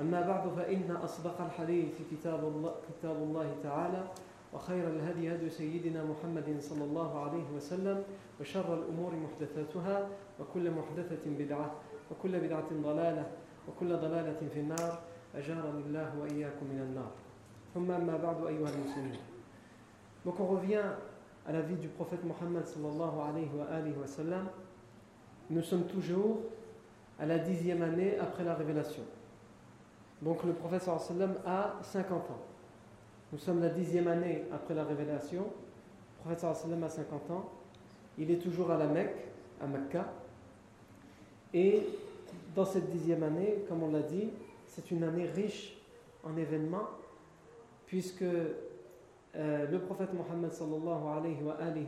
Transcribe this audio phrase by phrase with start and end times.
[0.00, 4.04] أما بعد فإن أصدق الحديث كتاب الله, كتاب الله تعالى
[4.52, 8.02] وخير الهدي هدي سيدنا محمد صلى الله عليه وسلم
[8.40, 10.08] وشر الأمور محدثاتها
[10.40, 11.70] وكل محدثة بدعة
[12.10, 13.26] وكل بدعة ضلالة
[13.68, 14.98] وكل ضلالة في النار
[15.34, 17.10] أجارني الله وإياكم من النار
[17.74, 19.20] ثم أما بعد أيها المسلمين
[20.26, 20.82] Donc on revient
[21.46, 24.48] à la vie du prophète Mohammed sallallahu alayhi wa, alayhi wa sallam.
[25.50, 26.40] Nous sommes toujours
[27.20, 29.04] à la dixième année après la révélation.
[30.22, 32.38] Donc le wa sallam a 50 ans.
[33.32, 35.46] Nous sommes la dixième année après la révélation.
[36.24, 37.50] Le wa sallam a 50 ans.
[38.18, 39.28] Il est toujours à la Mecque,
[39.60, 40.06] à Mecca.
[41.52, 41.86] Et
[42.54, 44.30] dans cette dixième année, comme on l'a dit,
[44.66, 45.76] c'est une année riche
[46.24, 46.88] en événements,
[47.86, 51.86] puisque euh, le prophète Mohammed sallallahu alayhi wa, alayhi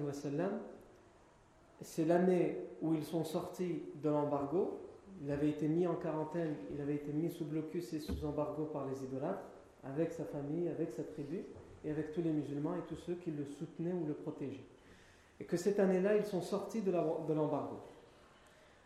[1.80, 4.80] c'est l'année où ils sont sortis de l'embargo.
[5.22, 8.64] Il avait été mis en quarantaine, il avait été mis sous blocus et sous embargo
[8.66, 9.42] par les idolâtres,
[9.84, 11.44] avec sa famille, avec sa tribu,
[11.84, 14.66] et avec tous les musulmans et tous ceux qui le soutenaient ou le protégeaient.
[15.40, 17.78] Et que cette année-là, ils sont sortis de l'embargo.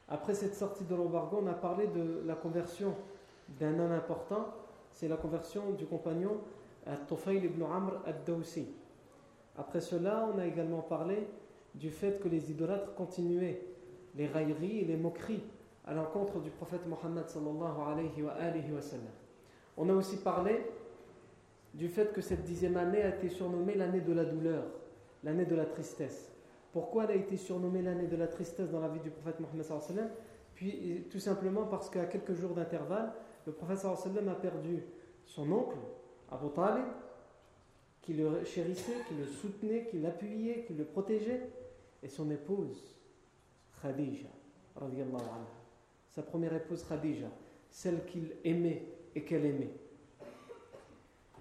[0.08, 2.94] Après cette sortie de l'embargo, on a parlé de la conversion
[3.60, 4.46] d'un homme important,
[4.90, 6.38] c'est la conversion du compagnon
[7.08, 8.66] Tufayl ibn Amr ad-Dawsi.
[9.56, 11.26] Après cela, on a également parlé
[11.74, 13.62] du fait que les idolâtres continuaient
[14.14, 15.42] les railleries et les moqueries
[15.84, 19.06] à l'encontre du prophète Mohammed sallallahu alayhi wa, sallam.
[19.76, 20.64] On a aussi parlé
[21.74, 24.64] du fait que cette dixième année a été surnommée l'année de la douleur,
[25.24, 26.30] l'année de la tristesse.
[26.72, 29.64] Pourquoi elle a été surnommée l'année de la tristesse dans la vie du prophète Mohammed
[29.64, 30.16] sallallahu alayhi wa sallam?
[30.54, 33.12] Puis tout simplement parce qu'à quelques jours d'intervalle,
[33.46, 34.82] le prophète sallallahu alayhi wa sallam a perdu
[35.24, 35.78] son oncle,
[36.30, 36.84] Abu Talib,
[38.02, 41.48] qui le chérissait, qui le soutenait, qui l'appuyait, qui le protégeait,
[42.02, 42.96] et son épouse,
[43.80, 44.28] Khadija,
[44.76, 45.61] radiallahu anha.
[46.12, 47.28] Sa première épouse, Khadija,
[47.70, 48.82] celle qu'il aimait
[49.14, 49.72] et qu'elle aimait,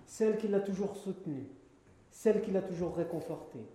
[0.06, 1.46] celle qui l'a toujours soutenue,
[2.10, 3.66] celle qui l'a toujours réconfortée,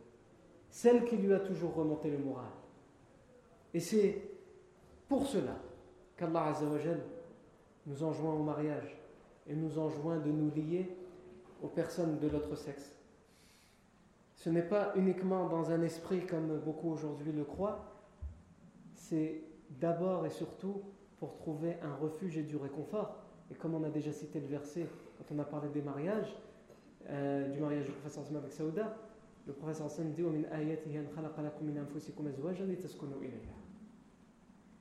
[0.70, 2.50] celle qui lui a toujours remonté le moral.
[3.74, 4.22] Et c'est
[5.06, 5.58] pour cela
[6.16, 7.02] qu'Allah Azzawajal
[7.86, 8.96] nous enjoint au mariage
[9.46, 10.88] et nous enjoint de nous lier
[11.62, 12.96] aux personnes de l'autre sexe.
[14.34, 17.84] Ce n'est pas uniquement dans un esprit comme beaucoup aujourd'hui le croient,
[18.94, 20.82] c'est d'abord et surtout
[21.18, 23.16] pour trouver un refuge et du réconfort.
[23.50, 24.86] Et comme on a déjà cité le verset
[25.18, 26.36] quand on a parlé des mariages,
[27.08, 28.96] euh, du mariage du professeur Hassan avec Saouda,
[29.46, 30.24] le professeur Hassan dit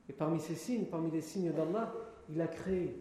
[0.08, 1.92] Et parmi ces signes, parmi les signes d'Allah,
[2.28, 3.00] il a créé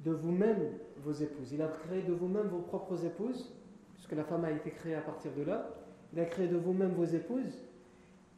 [0.00, 1.52] de vous-même vos épouses.
[1.52, 3.52] Il a créé de vous-même vos propres épouses,
[3.94, 5.70] puisque la femme a été créée à partir de là.
[6.12, 7.64] Il a créé de vous-même vos épouses,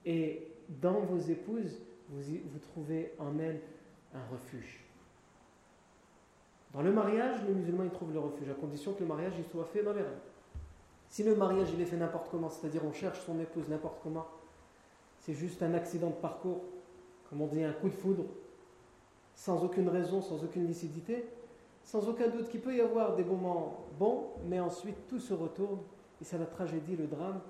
[0.05, 0.49] et
[0.81, 3.61] dans vos épouses, vous, trouvez en elles
[4.15, 4.85] un refuge.
[6.73, 9.45] Dans le mariage, les musulmans y trouvent le refuge, à condition que le mariage il
[9.45, 10.21] soit fait dans les règles.
[11.09, 14.27] Si le mariage il est fait n'importe comment, c'est-à-dire on cherche son épouse n'importe comment,
[15.19, 16.63] c'est juste un accident de parcours,
[17.29, 18.25] comme on dit, un coup de foudre,
[19.35, 21.27] sans aucune raison, sans aucune lucidité,
[21.83, 25.81] sans aucun doute qu'il peut y avoir des moments bons, mais ensuite tout se retourne
[26.21, 27.41] et c'est la tragédie, le drame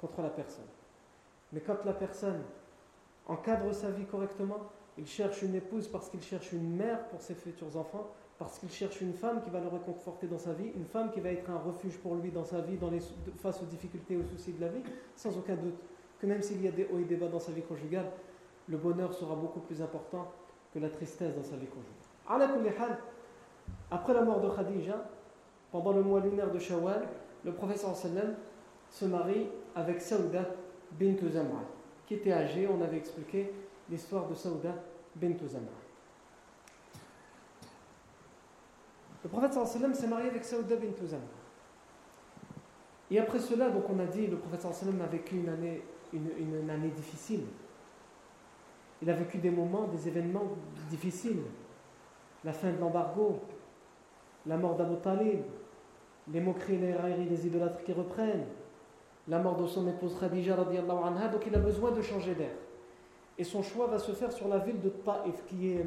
[0.00, 0.66] contre la personne.
[1.52, 2.42] Mais quand la personne
[3.28, 4.58] encadre sa vie correctement,
[4.96, 8.08] il cherche une épouse parce qu'il cherche une mère pour ses futurs enfants,
[8.38, 11.20] parce qu'il cherche une femme qui va le réconforter dans sa vie, une femme qui
[11.20, 12.78] va être un refuge pour lui dans sa vie,
[13.40, 14.82] face aux difficultés et aux soucis de la vie,
[15.14, 15.78] sans aucun doute.
[16.20, 18.10] Que même s'il y a des hauts et des bas dans sa vie conjugale,
[18.68, 20.30] le bonheur sera beaucoup plus important
[20.72, 22.98] que la tristesse dans sa vie conjugale.
[23.90, 25.08] Après la mort de Khadija,
[25.70, 27.06] pendant le mois lunaire de Shawwal,
[27.44, 28.34] le professeur sallam
[28.90, 30.44] se marie avec Saouda
[30.98, 31.62] bint Zamra,
[32.08, 33.52] qui était âgée, on avait expliqué
[33.90, 34.74] l'histoire de Saouda
[35.14, 35.36] bint.
[39.22, 41.18] Le prophète sallam s'est marié avec Saouda bint.
[43.10, 45.82] Et après cela, donc on a dit, le prophète sallam a vécu une année,
[46.14, 47.44] une, année difficile.
[49.02, 50.56] Il a vécu des moments, des événements
[50.88, 51.42] difficiles.
[52.42, 53.42] La fin de l'embargo,
[54.46, 55.42] la mort d'Abu Talib,
[56.32, 58.46] les moqueries et les railleries des idolâtres qui reprennent,
[59.28, 62.56] la mort de son épouse Khadija anha, donc il a besoin de changer d'air.
[63.36, 65.86] Et son choix va se faire sur la ville de Taif, qui est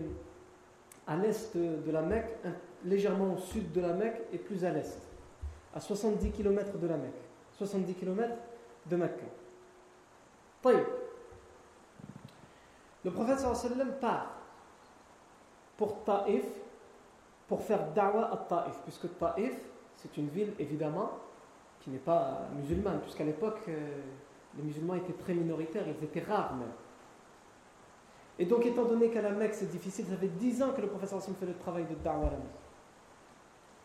[1.08, 2.38] à l'est de la Mecque,
[2.86, 5.02] légèrement au sud de la Mecque et plus à l'est,
[5.76, 7.22] à 70 km de la Mecque,
[7.58, 8.36] 70 km
[8.86, 9.24] de Mecque.
[10.62, 10.88] Taif.
[13.04, 13.44] Le prophète
[14.00, 14.38] part
[15.76, 16.46] pour Taif,
[17.48, 19.60] pour faire da'wa à Taif, puisque Taif,
[19.98, 21.10] c'est une ville évidemment
[21.82, 24.02] qui n'est pas musulmane, puisqu'à l'époque, euh,
[24.58, 26.72] les musulmans étaient très minoritaires, ils étaient rares même.
[28.40, 30.88] Et donc, étant donné qu'à la Mecque c'est difficile, ça fait dix ans que le
[30.88, 32.32] professeur Hassan fait le travail de da'wah.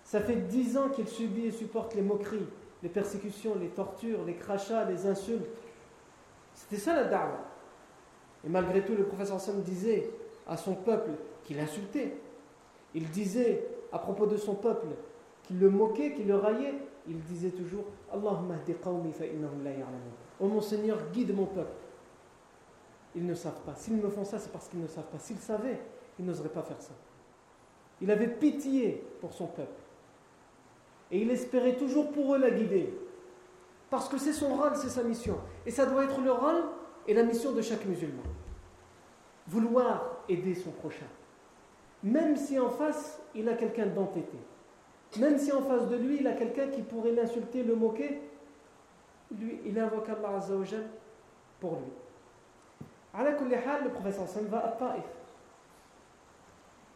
[0.04, 2.46] Ça fait dix ans qu'il subit et supporte les moqueries,
[2.82, 5.46] les persécutions, les tortures, les crachats, les insultes.
[6.54, 7.44] C'était ça la da'wah.
[8.46, 10.08] Et malgré tout, le professeur Hassan disait
[10.46, 11.10] à son peuple
[11.44, 12.16] qu'il insultait.
[12.94, 14.86] Il disait à propos de son peuple
[15.42, 16.74] qu'il le moquait, qu'il le raillait.
[17.08, 19.70] Il disait toujours Allahumma qawmi fa la
[20.40, 21.86] Oh mon Seigneur, guide mon peuple
[23.16, 23.74] ils ne savent pas.
[23.74, 25.18] S'ils me font ça, c'est parce qu'ils ne savent pas.
[25.18, 25.80] S'ils savaient,
[26.18, 26.92] ils n'oseraient pas faire ça.
[28.00, 29.80] Il avait pitié pour son peuple.
[31.10, 32.94] Et il espérait toujours pour eux la guider.
[33.88, 35.38] Parce que c'est son rôle, c'est sa mission.
[35.64, 36.64] Et ça doit être le rôle
[37.08, 38.22] et la mission de chaque musulman.
[39.46, 41.06] Vouloir aider son prochain.
[42.02, 44.36] Même si en face, il a quelqu'un d'entêté.
[45.18, 48.20] Même si en face de lui, il a quelqu'un qui pourrait l'insulter, le moquer,
[49.38, 50.40] lui, il invoque Allah
[51.60, 51.92] pour lui
[53.24, 55.04] le professeur va à Taif.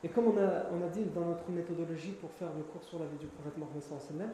[0.02, 2.98] Et comme on a, on a dit dans notre méthodologie pour faire le cours sur
[2.98, 4.30] la vie du prophète Mohammed,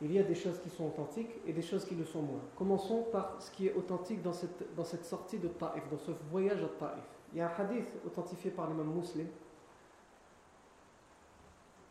[0.00, 2.40] il y a des choses qui sont authentiques et des choses qui le sont moins.
[2.56, 6.12] Commençons par ce qui est authentique dans cette, dans cette sortie de Taif, dans ce
[6.30, 7.04] voyage à Taif.
[7.32, 9.26] Il y a un hadith authentifié par l'imam muslim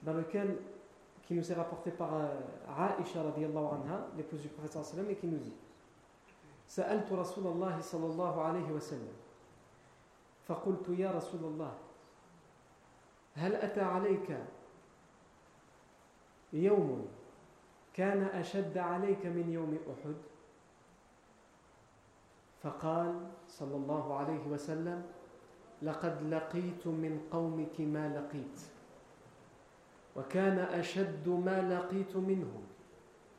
[0.01, 0.57] dans lequel
[1.27, 4.77] qui nous est rapporté par euh, Aisha anha, l'épouse du prophète
[5.09, 5.53] et qui nous dit
[6.68, 9.15] سألت رسول الله صلى الله عليه وسلم
[10.47, 11.74] فقلت يا رسول الله
[13.35, 14.38] هل أتى عليك
[16.53, 17.07] يوم
[17.94, 20.15] كان أشد عليك من يوم أحد
[22.63, 25.03] فقال صلى الله عليه وسلم
[25.81, 28.76] لقد لقيت من قومك ما لقيت
[30.18, 32.64] وكان أشد ما لقيت منهم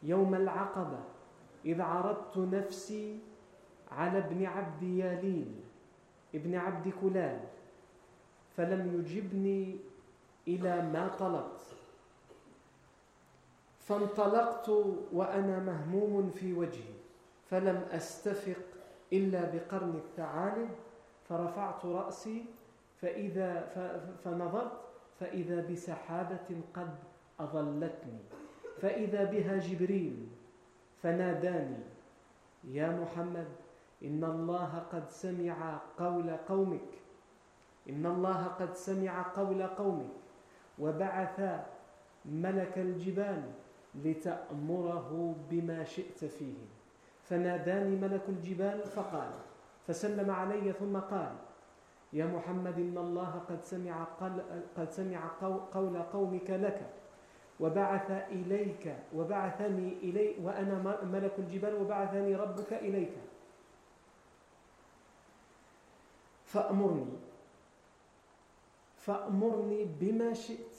[0.02, 0.98] يوم العقبة
[1.64, 3.18] إذ عرضت نفسي
[3.90, 5.60] على ابن عبد يالين
[6.34, 7.40] ابن عبد كلال
[8.56, 9.78] فلم يجبني
[10.48, 11.60] إلى ما طلبت.
[13.80, 14.68] فانطلقت
[15.12, 16.94] وأنا مهموم في وجهي
[17.50, 18.56] فلم أستفق
[19.12, 20.68] إلا بقرن الثعالب
[21.28, 22.44] فرفعت رأسي
[23.00, 23.60] فإذا
[24.24, 24.87] فنظرت
[25.20, 26.94] فإذا بسحابة قد
[27.40, 28.18] أظلتني
[28.80, 30.28] فإذا بها جبريل
[31.02, 31.84] فناداني
[32.64, 33.48] يا محمد
[34.04, 36.90] إن الله قد سمع قول قومك
[37.88, 40.10] إن الله قد سمع قول قومك
[40.78, 41.40] وبعث
[42.24, 43.42] ملك الجبال
[43.94, 46.54] لتأمره بما شئت فيه.
[47.24, 49.30] فناداني ملك الجبال فقال
[49.86, 51.32] فسلم علي ثم قال
[52.12, 54.04] يا محمد إن الله قد سمع
[54.76, 55.20] قد سمع
[55.72, 56.80] قول قومك لك
[57.60, 63.12] وبعث إليك وبعثني إلي وأنا ملك الجبال وبعثني ربك إليك.
[66.44, 67.18] فأمرني
[68.96, 70.74] فأمرني بما شئت.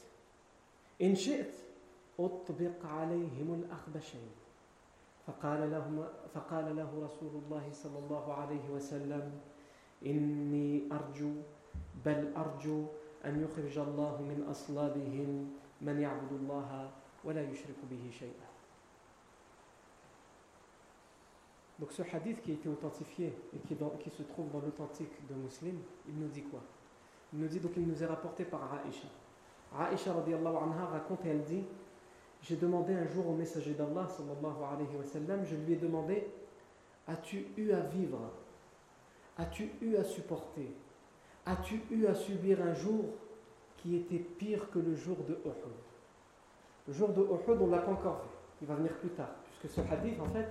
[1.02, 1.56] إن شئت
[2.20, 4.30] أطبق عليهم الأخبشين
[5.28, 9.40] فقال له, فقال له رسول الله صلى الله عليه وسلم
[10.07, 11.33] إني أرجو
[12.05, 12.85] بل أرجو
[13.25, 16.91] أن يخرج الله من أصلابهم من يعبد الله
[17.25, 18.45] ولا يشرك به شيئا
[21.81, 25.27] Donc ce hadith qui a été authentifié et qui, dans, qui se trouve dans l'authentique
[25.29, 25.77] de Muslim,
[26.09, 26.61] il nous dit quoi
[27.33, 29.09] Il nous dit donc il nous est rapporté par Aïcha.
[29.77, 31.65] Aïcha radiallahu anha raconte et elle dit
[32.43, 36.29] J'ai demandé un jour au messager d'Allah sallallahu alayhi wa sallam, je lui ai demandé
[37.09, 38.21] As-tu eu à vivre
[39.40, 40.70] As-tu eu à supporter?
[41.46, 43.06] As-tu eu à subir un jour
[43.78, 45.74] qui était pire que le jour de Uhud?
[46.88, 48.30] Le jour de Uhud, on ne l'a pas encore vu.
[48.62, 49.30] Il va venir plus tard.
[49.46, 50.48] Puisque ce hadith, en fait,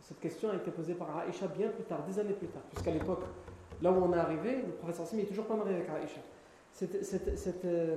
[0.00, 2.62] cette question a été posée par Aïcha bien plus tard, des années plus tard.
[2.62, 3.24] Puisqu'à l'époque,
[3.82, 6.20] là où on est arrivé, le professeur Simi n'est toujours pas marié avec Aïcha.
[6.82, 7.96] Euh,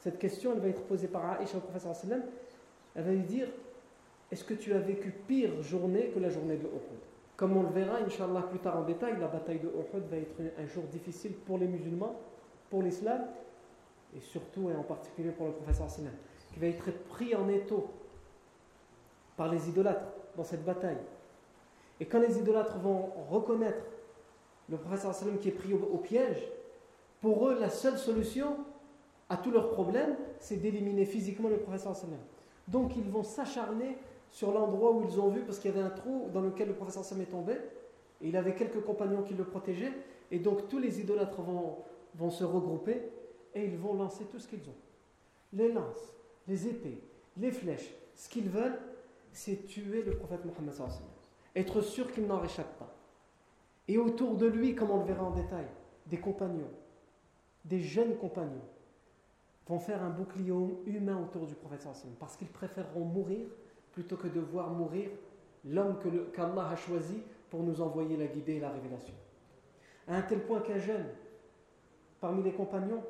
[0.00, 2.22] cette, question, elle va être posée par Aïcha au professeur Sallam.
[2.96, 3.46] Elle va lui dire
[4.32, 7.05] est-ce que tu as vécu pire journée que la journée de Uhud?
[7.36, 10.40] Comme on le verra, Inch'Allah, plus tard en détail, la bataille de Uhud va être
[10.58, 12.16] un jour difficile pour les musulmans,
[12.70, 13.26] pour l'islam,
[14.16, 16.10] et surtout et en particulier pour le professeur Sinan,
[16.52, 17.88] qui va être pris en étau
[19.36, 20.96] par les idolâtres dans cette bataille.
[22.00, 23.84] Et quand les idolâtres vont reconnaître
[24.68, 26.42] le professeur sallam qui est pris au, piège,
[27.20, 28.56] pour eux, la seule solution
[29.28, 32.18] à tous leurs problèmes, c'est d'éliminer physiquement le professeur sallam.
[32.68, 33.98] Donc ils vont s'acharner
[34.30, 36.74] sur l'endroit où ils ont vu, parce qu'il y avait un trou dans lequel le
[36.74, 37.54] professeur sallam est tombé,
[38.20, 39.92] et il avait quelques compagnons qui le protégeaient,
[40.30, 41.78] et donc tous les idolâtres vont,
[42.14, 43.02] vont se regrouper,
[43.54, 44.76] et ils vont lancer tout ce qu'ils ont.
[45.52, 46.14] Les lances,
[46.46, 47.00] les épées,
[47.36, 48.78] les flèches, ce qu'ils veulent,
[49.32, 50.74] c'est tuer le prophète Mohammed
[51.56, 52.94] être sûr qu'il n'en réchappe pas.
[53.88, 55.66] Et autour de lui, comme on le verra en détail,
[56.06, 56.70] des compagnons,
[57.64, 58.64] des jeunes compagnons,
[59.66, 60.52] vont faire un bouclier
[60.86, 61.88] humain autour du prophète
[62.20, 63.46] parce qu'ils préféreront mourir
[63.96, 65.08] plutôt que de voir mourir
[65.64, 65.96] l'homme
[66.34, 69.14] qu'Allah a choisi pour nous envoyer la guidée et la révélation.
[70.06, 71.06] À un tel point qu'un jeune,
[72.20, 73.02] parmi les compagnons,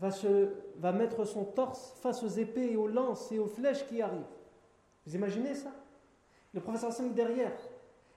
[0.00, 0.48] va, se,
[0.92, 4.18] mettre son torse face aux épées et aux lances et aux flèches qui arrivent.
[5.06, 5.70] Vous imaginez ça?
[6.52, 7.56] Le professeur Hassan derrière.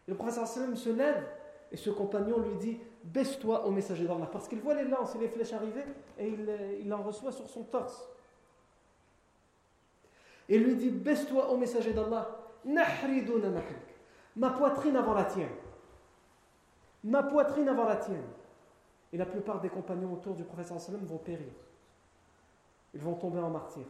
[0.08, 1.24] Le professeur Hassan se lève
[1.72, 4.27] et ce compagnon lui dit Baisse-toi au messager d'Allah.
[4.31, 5.84] Parce qu'il voit les lances et les flèches arriver
[6.17, 6.50] et il,
[6.84, 8.10] il en reçoit sur son torse.
[10.51, 12.38] Et lui dit Baisse-toi au messager d'Allah.
[14.36, 15.48] Ma poitrine avant la tienne.
[17.05, 18.25] Ma poitrine avant la tienne.
[19.13, 21.53] Et la plupart des compagnons autour du professeur sallam vont périr.
[22.93, 23.86] Ils vont tomber en martyr.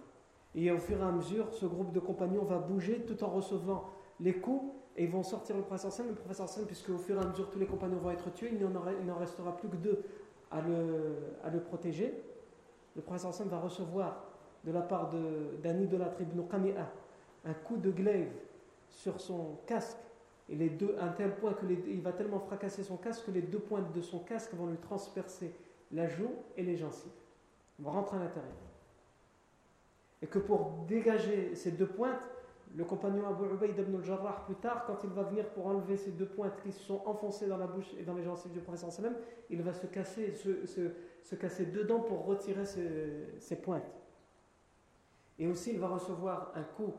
[0.53, 3.89] Et au fur et à mesure, ce groupe de compagnons va bouger tout en recevant
[4.20, 6.10] les coups et ils vont sortir le professeur Sam.
[6.10, 8.51] Le professeur Sam, puisque au fur et à mesure tous les compagnons vont être tués,
[8.53, 10.03] il n'en restera plus que deux
[10.51, 12.24] à le, à le protéger.
[12.96, 14.31] Le professeur Sam va recevoir
[14.63, 16.91] de la part d'un idolâtre ibn Qami'a
[17.46, 18.32] un coup de glaive
[18.89, 19.98] sur son casque
[20.50, 23.32] et les deux, à un tel point que il va tellement fracasser son casque que
[23.32, 25.53] les deux pointes de son casque vont lui transpercer
[25.91, 27.12] la joue et les gencives.
[27.80, 28.51] Il va rentrer à l'intérieur.
[30.22, 32.30] Et que pour dégager ces deux pointes,
[32.75, 36.12] le compagnon Abu Ubaid ibn al-Jarrah, plus tard, quand il va venir pour enlever ces
[36.12, 39.01] deux pointes qui se sont enfoncées dans la bouche et dans les gencives du prophète
[39.50, 44.00] il va se casser, se, se, casser dedans pour retirer ces, pointes.
[45.41, 46.93] Et aussi, il va recevoir un coup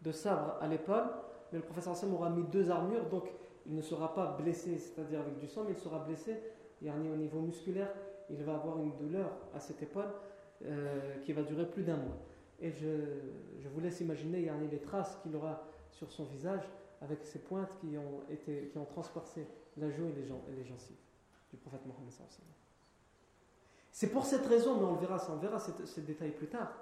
[0.00, 1.04] de sabre à l'épaule,
[1.52, 3.30] mais le professeur sallam aura mis deux armures, donc
[3.66, 6.34] il ne sera pas blessé, c'est-à-dire avec du sang, mais il sera blessé,
[6.82, 7.92] et au niveau musculaire,
[8.30, 10.08] il va avoir une douleur à cette épaule
[10.64, 12.16] euh, qui va durer plus d'un mois.
[12.58, 16.66] Et je, vous laisse imaginer il y a les traces qu'il aura sur son visage
[17.02, 20.96] avec ces pointes qui ont, été, transpercé la joue et les, gencives
[21.50, 22.14] du prophète Mohammed.
[23.92, 26.72] C'est pour cette raison, mais on le verra, on verra ce détail plus tard.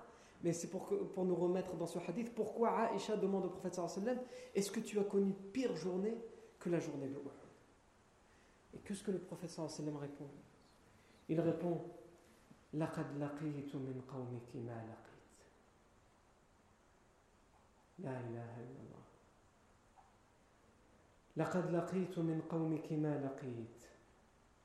[0.44, 3.80] Mais c'est pour, pour nous remettre dans ce hadith pourquoi Aïcha demande au prophète
[4.54, 6.16] Est-ce que tu as connu pire journée
[6.60, 7.32] que la journée de Uhud
[8.76, 10.28] Et qu'est-ce que le prophète répond
[11.30, 11.82] Il répond
[12.74, 15.40] لقد لقيت من قومك ما لقيت
[18.00, 19.04] لا إله إلا الله
[21.38, 23.88] لقد لقيت من قومك ما لقيت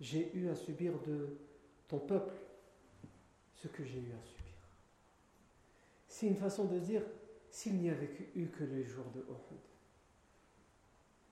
[0.00, 1.38] J'ai eu à subir de
[1.86, 2.34] ton peuple
[3.54, 4.35] ce que j'ai eu à subir.
[6.17, 7.03] C'est une façon de dire
[7.51, 9.61] s'il n'y avait eu que les jours de Uhud,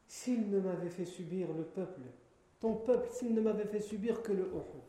[0.08, 2.02] s'il ne m'avait fait subir le peuple,
[2.60, 4.84] ton peuple, s'il ne m'avait fait subir que le Uhud.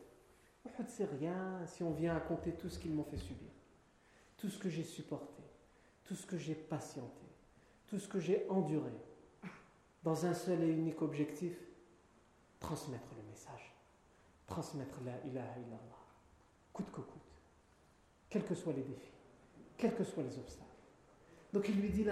[0.67, 3.49] Uhud, c'est rien si on vient à compter tout ce qu'ils m'ont fait subir,
[4.37, 5.41] tout ce que j'ai supporté
[6.03, 7.25] tout ce que j'ai patienté,
[7.87, 8.93] tout ce que j'ai enduré,
[10.03, 11.57] dans un seul et unique objectif,
[12.59, 13.75] transmettre le message,
[14.45, 16.05] transmettre la ilaha illallah,
[16.71, 17.41] coûte que coûte,
[18.29, 19.16] quels que soient les défis,
[19.76, 20.68] quels que soient les obstacles.
[21.52, 22.06] Donc il lui dit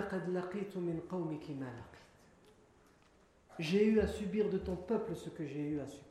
[3.58, 6.10] J'ai eu à subir de ton peuple ce que j'ai eu à subir.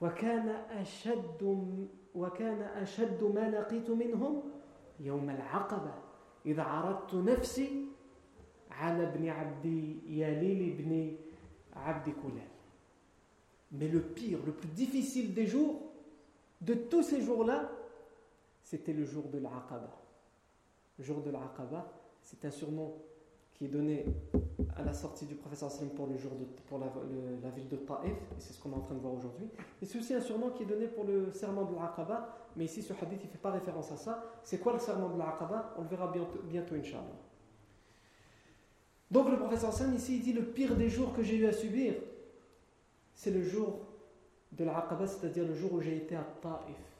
[0.00, 1.42] وكان أشد
[2.14, 4.42] وكان أشد ما لقيت منهم
[5.00, 5.94] يوم العقبة
[6.46, 7.86] إذا عرضت نفسي
[8.70, 9.64] على ابن عبد
[10.06, 11.16] ياليل بن
[11.76, 12.48] عبد كلال
[13.70, 15.92] Mais le pire, le plus difficile des jours,
[16.62, 17.70] de tous ces jours-là,
[18.63, 20.01] c'était le jour de l'Aqaba.
[20.97, 21.91] Le jour de l'Aqaba,
[22.21, 22.93] c'est un surnom
[23.53, 24.05] qui est donné
[24.75, 26.45] à la sortie du professeur Salim pour, le jour de,
[26.79, 26.91] la,
[27.43, 29.47] la, ville de Taif, et c'est ce qu'on est en train de voir aujourd'hui.
[29.81, 32.81] Et c'est aussi un surnom qui est donné pour le serment de l'Aqaba, mais ici
[32.81, 34.23] ce hadith ne fait pas référence à ça.
[34.43, 37.03] C'est quoi le serment de l'Aqaba On le verra bientôt, bientôt Inch'Allah.
[39.11, 41.53] Donc le professeur Salim ici il dit le pire des jours que j'ai eu à
[41.53, 41.93] subir,
[43.13, 43.81] c'est le jour
[44.51, 46.92] de l'Aqaba, c'est-à-dire le jour où j'ai été à Taif.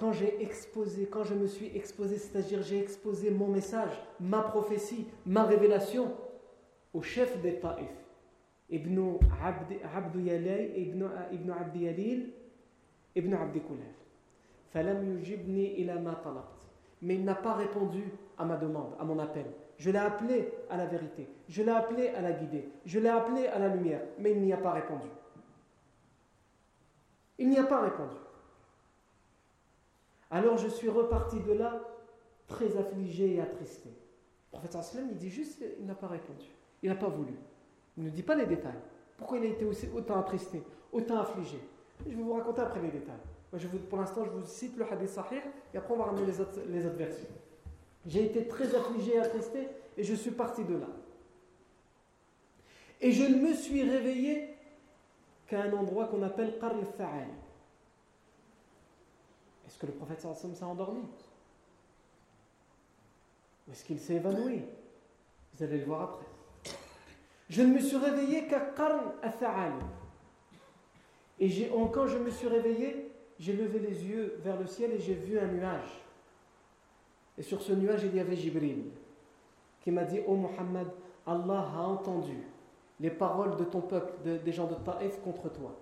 [0.00, 5.06] Quand j'ai exposé, quand je me suis exposé, c'est-à-dire j'ai exposé mon message, ma prophétie,
[5.26, 6.16] ma révélation
[6.94, 7.60] au chef des
[8.70, 9.72] Ibn Abd
[10.74, 12.32] Ibn, Ibn Yalil,
[13.14, 13.60] Ibn Abd
[14.72, 14.84] Kulal.
[17.02, 18.02] Mais il n'a pas répondu
[18.38, 19.46] à ma demande, à mon appel.
[19.76, 23.46] Je l'ai appelé à la vérité, je l'ai appelé à la guider, je l'ai appelé
[23.48, 25.08] à la lumière, mais il n'y a pas répondu.
[27.38, 28.16] Il n'y a pas répondu.
[30.30, 31.80] Alors je suis reparti de là
[32.46, 33.88] très affligé et attristé.
[33.88, 36.46] Le prophète sallam, il dit juste il n'a pas répondu.
[36.82, 37.34] Il n'a pas voulu.
[37.96, 38.78] Il ne dit pas les détails.
[39.16, 41.58] Pourquoi il a été aussi, autant attristé, autant affligé?
[42.06, 43.20] Je vais vous raconter après les détails.
[43.54, 45.42] je pour l'instant, je vous cite le hadith sahih
[45.74, 46.58] et après on va ramener les autres,
[46.96, 47.28] versions.
[48.06, 50.86] J'ai été très affligé et attristé et je suis parti de là.
[53.02, 54.54] Et je ne me suis réveillé
[55.46, 57.28] qu'à un endroit qu'on appelle Qarl Fa'al.
[59.80, 61.04] Est-ce que le prophète s'est endormi
[63.70, 64.62] est-ce qu'il s'est évanoui?
[65.54, 66.26] Vous allez le voir après.
[67.48, 69.72] Je ne me suis réveillé qu'à Qarn Fa'al.
[71.38, 71.48] Et
[71.92, 75.38] quand je me suis réveillé, j'ai levé les yeux vers le ciel et j'ai vu
[75.38, 76.02] un nuage.
[77.38, 78.90] Et sur ce nuage, il y avait Jibril
[79.80, 80.88] qui m'a dit, ô oh Muhammad,
[81.26, 82.36] Allah a entendu
[82.98, 85.74] les paroles de ton peuple, des gens de Taif contre toi.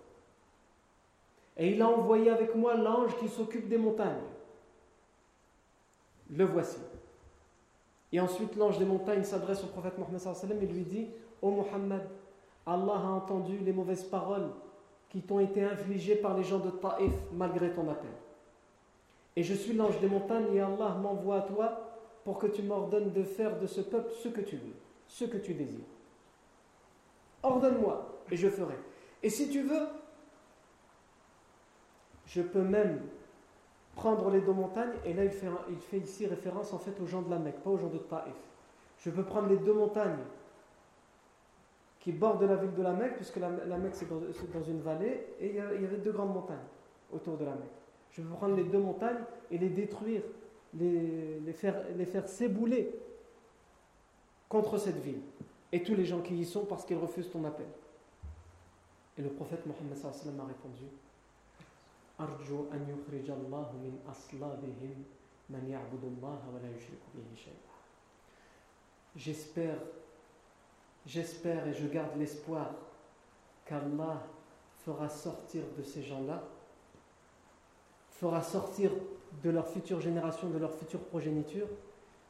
[1.59, 4.23] Et il a envoyé avec moi l'ange qui s'occupe des montagnes.
[6.31, 6.79] Le voici.
[8.13, 11.09] Et ensuite, l'ange des montagnes s'adresse au prophète Mohammed et lui dit
[11.43, 12.09] Ô Muhammad,
[12.65, 14.51] Allah a entendu les mauvaises paroles
[15.09, 18.11] qui t'ont été infligées par les gens de Taif malgré ton appel.
[19.37, 21.89] Et je suis l'ange des montagnes et Allah m'envoie à toi
[22.25, 24.75] pour que tu m'ordonnes de faire de ce peuple ce que tu veux,
[25.07, 25.79] ce que tu désires.
[27.43, 28.75] Ordonne-moi et je ferai.
[29.23, 29.87] Et si tu veux,
[32.29, 33.01] je peux même
[33.97, 37.31] prendre les deux montagnes, et là il fait, ici référence en fait aux gens de
[37.31, 38.35] la Mecque, pas aux gens de Taif.
[38.99, 40.19] Je peux prendre les deux montagnes
[41.99, 45.49] qui bordent la ville de la Mecque, puisque la, Mecque c'est dans, une vallée, et
[45.49, 46.59] il y, avait deux grandes montagnes
[47.13, 47.65] autour de la Mecque.
[48.11, 50.23] Je peux prendre les deux montagnes et les détruire,
[50.79, 52.95] les, faire, les s'ébouler
[54.49, 55.21] contre cette ville
[55.73, 57.67] et tous les gens qui y sont parce qu'ils refusent ton appel.
[59.17, 60.85] Et le prophète Mohammed a répondu
[69.15, 69.79] J'espère,
[71.07, 72.71] j'espère et je garde l'espoir
[73.65, 74.23] qu'Allah
[74.85, 76.43] fera sortir de ces gens-là,
[78.11, 78.91] fera sortir
[79.43, 81.69] de leur future génération, de leur future progéniture,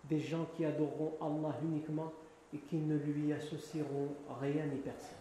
[0.04, 2.12] des gens qui adoreront Allah uniquement
[2.52, 4.08] et qui ne lui associeront
[4.40, 5.16] rien ni personne.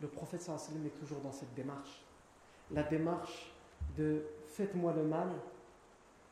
[0.00, 2.01] Le prophète sallam est toujours dans cette démarche.
[2.70, 3.52] La démarche
[3.96, 5.28] de faites-moi le mal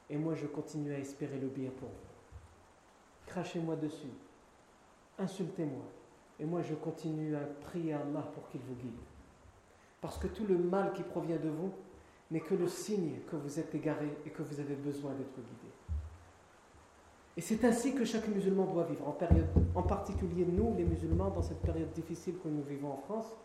[0.08, 3.26] et moi je continue à espérer le bien pour vous.
[3.26, 4.12] Crachez-moi dessus,
[5.18, 5.84] insultez-moi
[6.38, 8.98] et moi je continue à prier Allah pour qu'il vous guide.
[10.00, 11.72] Parce que tout le mal qui provient de vous
[12.30, 15.70] n'est que le signe que vous êtes égaré et que vous avez besoin d'être guidé.
[17.36, 21.30] Et c'est ainsi que chaque musulman doit vivre, en, période, en particulier nous, les musulmans,
[21.30, 23.36] dans cette période difficile que nous vivons en France,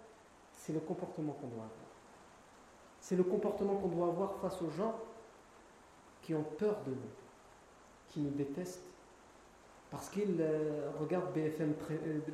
[0.52, 1.85] c'est le comportement qu'on doit avoir.
[3.06, 4.96] C'est le comportement qu'on doit avoir face aux gens
[6.24, 7.12] qui ont peur de nous,
[8.08, 8.82] qui nous détestent,
[9.91, 11.76] parce qu'ils euh, regardent BFM,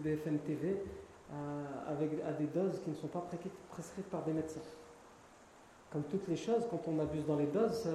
[0.01, 0.77] BFM TV
[1.33, 3.27] euh, avec, à des doses qui ne sont pas
[3.69, 4.61] prescrites par des médecins.
[5.91, 7.89] Comme toutes les choses, quand on abuse dans les doses,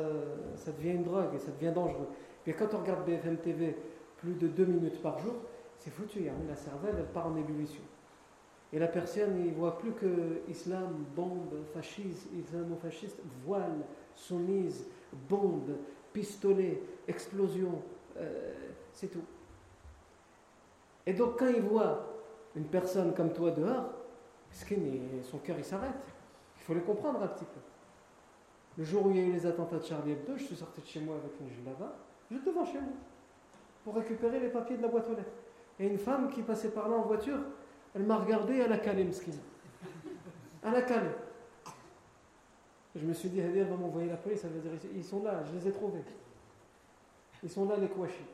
[0.57, 2.09] ça devient une drogue et ça devient dangereux.
[2.47, 3.75] Mais quand on regarde BFM TV
[4.19, 5.37] plus de deux minutes par jour,
[5.79, 6.29] c'est foutu.
[6.29, 6.35] Hein.
[6.47, 7.81] La cervelle, elle part en ébullition.
[8.73, 14.87] Et la personne, il ne voit plus que islam, bombe, fascisme, islamo-fasciste, voile, soumise,
[15.29, 15.77] bombe,
[16.13, 17.83] pistolet, explosion,
[18.17, 18.53] euh,
[18.93, 19.25] c'est tout.
[21.07, 22.15] Et donc quand il voit
[22.57, 23.93] une personne comme toi dehors,
[24.51, 25.93] son cœur il s'arrête.
[26.57, 27.61] Il faut le comprendre un petit peu.
[28.79, 30.81] Le jour où il y a eu les attentats de Charlie Hebdo, je suis sorti
[30.81, 31.95] de chez moi avec une là-bas
[32.31, 32.93] juste devant chez moi,
[33.85, 35.31] pour récupérer les papiers de la boîte aux lettres.
[35.79, 37.39] Et une femme qui passait par là en voiture,
[37.97, 39.39] elle m'a regardé, à la calé, mskine.
[40.63, 41.09] Elle a calé.
[42.95, 45.43] Je me suis dit, elle va m'envoyer la police, elle va dire, ils sont là,
[45.45, 46.05] je les ai trouvés.
[47.43, 48.27] Ils sont là, les kouachis.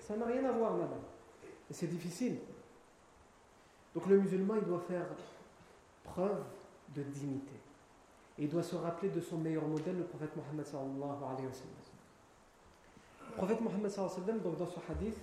[0.00, 1.02] Ça n'a rien à voir, madame.
[1.70, 2.38] Et c'est difficile.
[3.94, 5.06] Donc le musulman, il doit faire
[6.04, 6.42] preuve
[6.94, 7.54] de dignité.
[8.38, 11.52] Et il doit se rappeler de son meilleur modèle, le prophète Mohammed sallallahu alayhi wa
[11.52, 11.74] sallam.
[13.28, 15.18] Le prophète Mohammed donc dans ce hadith,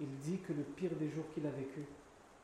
[0.00, 1.86] il dit que le pire des jours qu'il a vécu,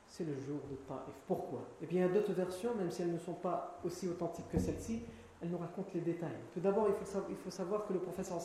[0.08, 1.14] c'est le jour de Taif.
[1.26, 1.60] Pourquoi?
[1.82, 4.48] Eh bien, il y a d'autres versions, même si elles ne sont pas aussi authentiques
[4.50, 5.02] que celle-ci,
[5.40, 6.40] elle nous raconte les détails.
[6.52, 8.38] Tout d'abord, il, faut savoir que le professeur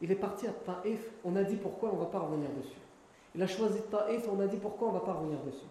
[0.00, 2.78] il est parti à Taif, on a dit pourquoi, on ne va pas revenir dessus.
[3.34, 5.66] Il a choisi Taif, on a dit pourquoi, on ne va pas revenir dessus.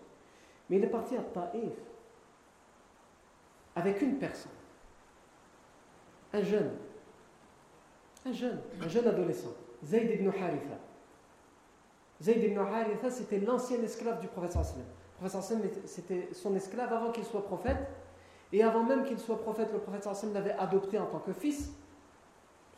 [0.70, 1.72] Mais il est parti à Taif
[3.76, 4.52] avec une personne,
[6.34, 6.72] un jeune,
[8.26, 9.54] un jeune, un jeune adolescent,
[9.86, 10.80] Zayd ibn Haritha.
[12.22, 14.86] Zayd ibn Haritha, c'était l'ancien esclave du prophète sallam.
[15.22, 17.78] Le prophète c'était son esclave avant qu'il soit prophète.
[18.54, 21.72] Et avant même qu'il soit prophète, le prophète sallam l'avait adopté en tant que fils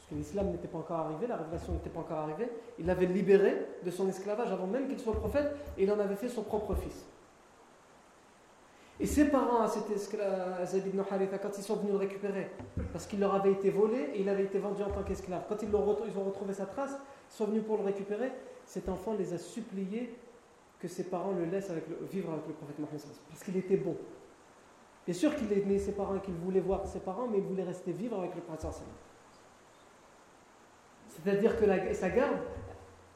[0.10, 2.50] que l'islam n'était pas encore arrivé, la révélation n'était pas encore arrivée,
[2.80, 6.16] il l'avait libéré de son esclavage avant même qu'il soit prophète, et il en avait
[6.16, 7.06] fait son propre fils.
[9.00, 12.50] Et ses parents, à cet esclave, ibn Haritha, quand ils sont venus le récupérer,
[12.92, 15.62] parce qu'il leur avait été volé et il avait été vendu en tant qu'esclave, quand
[15.62, 16.98] ils, ont retrouvé sa trace,
[17.32, 18.32] ils sont venus pour le récupérer,
[18.70, 20.14] cet enfant les a suppliés
[20.80, 21.72] que ses parents le laissent
[22.12, 23.98] vivre avec le prophète Mohammed parce qu'il était bon.
[25.06, 27.92] Bien sûr qu'il aimait ses parents qu'il voulait voir ses parents, mais il voulait rester
[27.92, 28.68] vivre avec le prophète
[31.10, 32.38] c'est-à-dire que la, sa garde,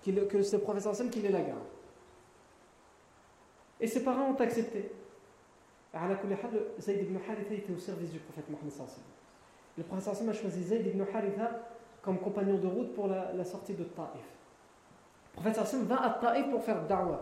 [0.03, 1.61] que ce professeur Sam qu'il est la garde.
[3.79, 4.91] Et ses parents ont accepté.
[6.79, 8.73] Zayd ibn Haritha était au service du prophète Mohammed
[9.77, 11.69] Le prophète a choisi Zayd ibn Haritha
[12.01, 14.33] comme compagnon de route pour la, sortie de Taif.
[15.35, 17.19] Le prophète Sam va à Taif pour faire da'wah.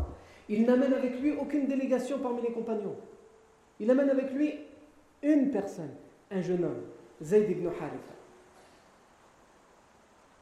[0.50, 2.96] Il n'amène avec lui aucune délégation parmi les compagnons.
[3.80, 4.60] Il amène avec lui
[5.24, 5.94] une personne,
[6.30, 6.84] un jeune homme,
[7.22, 8.14] Zayd ibn Haritha.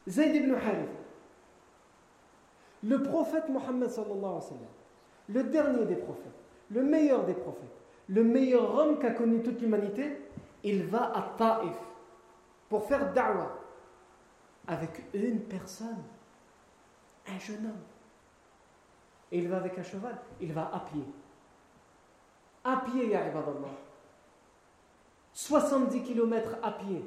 [0.08, 1.00] Zayd ibn Haritha,
[2.82, 3.90] le prophète Mohammed
[5.28, 6.26] le dernier des prophètes,
[6.70, 7.68] le meilleur des prophètes,
[8.08, 10.18] le meilleur homme qu'a connu toute l'humanité,
[10.64, 11.76] il va à Taif
[12.68, 13.52] pour faire da'wah
[14.66, 16.02] avec une personne,
[17.26, 17.82] un jeune homme.
[19.32, 21.04] Et il va avec un cheval, il va à pied.
[22.64, 23.68] À pied, Ya Ibadallah.
[25.32, 27.04] 70 km à pied.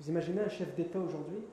[0.00, 1.44] Vous imaginez un chef d'État aujourd'hui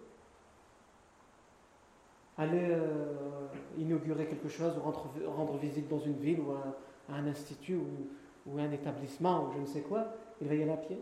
[2.40, 3.48] aller euh,
[3.78, 8.72] inaugurer quelque chose ou rendre, visite dans une ville ou à, un institut ou, un
[8.72, 10.08] établissement ou je ne sais quoi,
[10.42, 11.00] il va y aller à pied.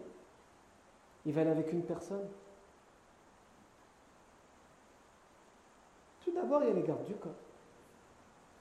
[1.26, 2.28] Il va aller avec une personne.
[6.38, 7.32] D'abord, il y a les gardes du corps.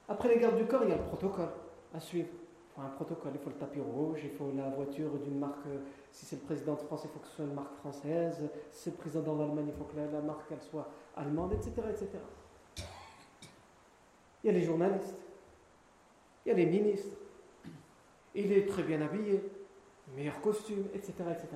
[0.09, 1.49] Après les gardes du corps, il y a le protocole
[1.93, 2.29] à suivre
[2.77, 3.31] un protocole.
[3.35, 5.65] Il faut le tapis rouge, il faut la voiture d'une marque.
[6.11, 8.49] Si c'est le président de France, il faut que ce soit une marque française.
[8.71, 12.09] Si c'est le président d'Allemagne, il faut que la, marque soit allemande, etc., etc.
[14.43, 15.21] Il y a les journalistes,
[16.45, 17.17] il y a les ministres.
[18.35, 19.41] Il est très bien habillé,
[20.15, 21.47] meilleur costume, etc., etc.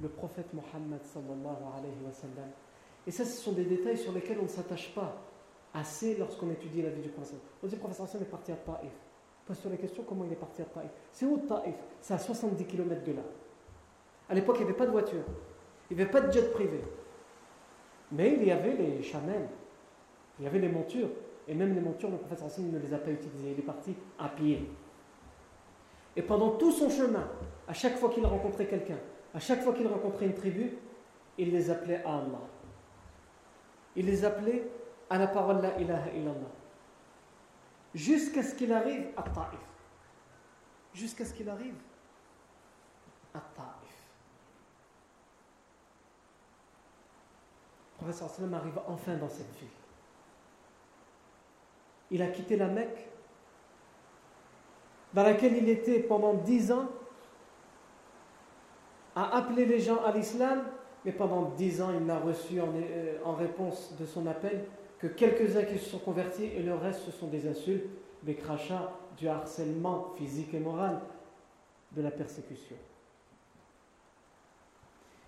[0.00, 2.50] Le prophète Mohammed sallallahu alayhi wa sallam.
[3.06, 5.16] Et ça, ce sont des détails sur lesquels on ne s'attache pas
[5.74, 7.40] assez lorsqu'on étudie la vie du prophète.
[7.62, 8.92] On dit le prophète est parti à Taif
[9.54, 10.90] sur la question comment il est parti à Taïf?
[11.12, 11.74] C'est où Taïf?
[12.00, 13.22] C'est à 70 km de là.
[14.28, 15.22] À l'époque, il n'y avait pas de voiture.
[15.90, 16.80] Il n'y avait pas de jet privé.
[18.12, 19.48] Mais il y avait les chamelles.
[20.38, 21.08] Il y avait les montures.
[21.48, 23.52] Et même les montures, le professeur Hassan ne les a pas utilisées.
[23.52, 24.68] Il est parti à pied.
[26.16, 27.28] Et pendant tout son chemin,
[27.66, 28.98] à chaque fois qu'il rencontrait quelqu'un,
[29.34, 30.72] à chaque fois qu'il rencontrait une tribu,
[31.38, 32.42] il les appelait à Allah.
[33.96, 34.64] Il les appelait
[35.10, 36.60] à la parole La ilaha illallah
[37.94, 39.60] jusqu'à ce qu'il arrive à Taif.
[40.94, 41.74] Jusqu'à ce qu'il arrive
[43.34, 43.66] à Taif.
[47.92, 49.68] Le professeur sallam arrive enfin dans cette ville.
[52.10, 53.08] Il a quitté la Mecque,
[55.12, 56.88] dans laquelle il était pendant dix ans,
[59.14, 60.64] à appeler les gens à l'islam,
[61.04, 64.66] mais pendant dix ans, il n'a reçu en, euh, en réponse de son appel
[65.00, 67.86] que quelques-uns qui se sont convertis et le reste ce sont des insultes,
[68.22, 71.00] des crachats, du harcèlement physique et moral,
[71.92, 72.76] de la persécution.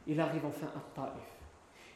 [0.07, 1.25] Il arrive enfin à Taïf.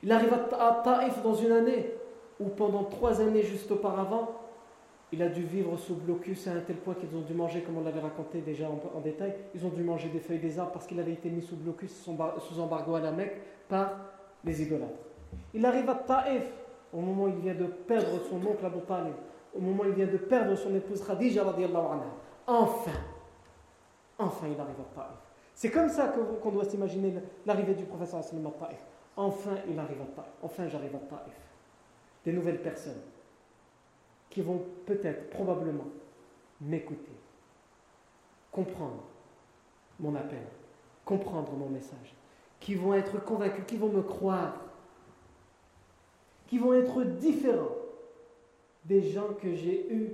[0.02, 1.92] Il arrive à Taïf dans une année
[2.40, 4.30] où pendant trois années juste auparavant,
[5.12, 7.78] il a dû vivre sous blocus à un tel point qu'ils ont dû manger, comme
[7.78, 10.86] on l'avait raconté déjà en, détail, ils ont dû manger des feuilles des arbres parce
[10.86, 13.96] qu'il avait été mis sous blocus, sous embargo à la Mecque par
[14.44, 14.92] les idolâtres.
[15.54, 16.42] Il arrive à Taïf
[16.96, 19.12] au moment où il vient de perdre son oncle Abu Talib,
[19.54, 22.04] au moment où il vient de perdre son épouse Khadija anha,
[22.46, 22.90] enfin,
[24.18, 25.18] enfin il arrive à Taif.
[25.54, 26.08] C'est comme ça
[26.42, 28.78] qu'on doit s'imaginer l'arrivée du professeur Assalam à Taif.
[29.14, 31.36] Enfin il arrive à Taif, enfin j'arrive à Taif.
[32.24, 33.02] Des nouvelles personnes
[34.30, 35.86] qui vont peut-être, probablement,
[36.62, 37.12] m'écouter,
[38.50, 39.02] comprendre
[40.00, 40.42] mon appel,
[41.04, 42.14] comprendre mon message,
[42.58, 44.65] qui vont être convaincus, qui vont me croire
[46.46, 47.76] qui vont être différents
[48.84, 50.12] des gens que j'ai eu,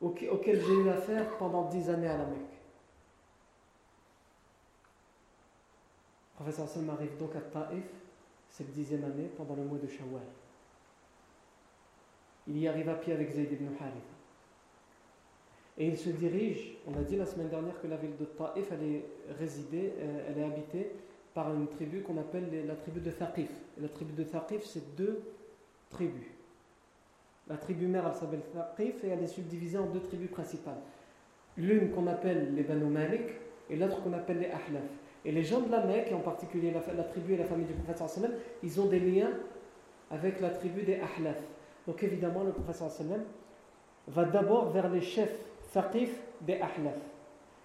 [0.00, 2.60] auxquels j'ai eu affaire pendant dix années à la Mecque.
[6.40, 7.84] professeur Hassan arrive donc à Taif,
[8.48, 10.22] c'est le dixième année, pendant le mois de Shawwal.
[12.48, 14.00] Il y arrive à pied avec Zayd ibn Haritha.
[15.76, 18.72] Et il se dirige, on a dit la semaine dernière que la ville de Taif,
[18.72, 19.04] elle est
[19.38, 20.92] résidée, euh, elle est habitée
[21.34, 23.50] par une tribu qu'on appelle la tribu de Thaqif.
[23.78, 25.22] Et la tribu de Thaqif, c'est deux
[25.90, 26.26] tribus.
[27.48, 30.80] La tribu mère, elle s'appelle Thaqif et elle est subdivisée en deux tribus principales.
[31.56, 33.22] L'une qu'on appelle les Banu Malik
[33.68, 34.84] et l'autre qu'on appelle les Ahlaf.
[35.24, 38.02] Et les gens de la Mecque, en particulier la, tribu et la famille du prophète
[38.62, 39.32] ils ont des liens
[40.10, 41.42] avec la tribu des Ahlaf.
[41.86, 42.82] Donc évidemment, le prophète
[44.08, 45.38] va d'abord vers les chefs
[45.72, 46.96] Thaqif des Ahlaf.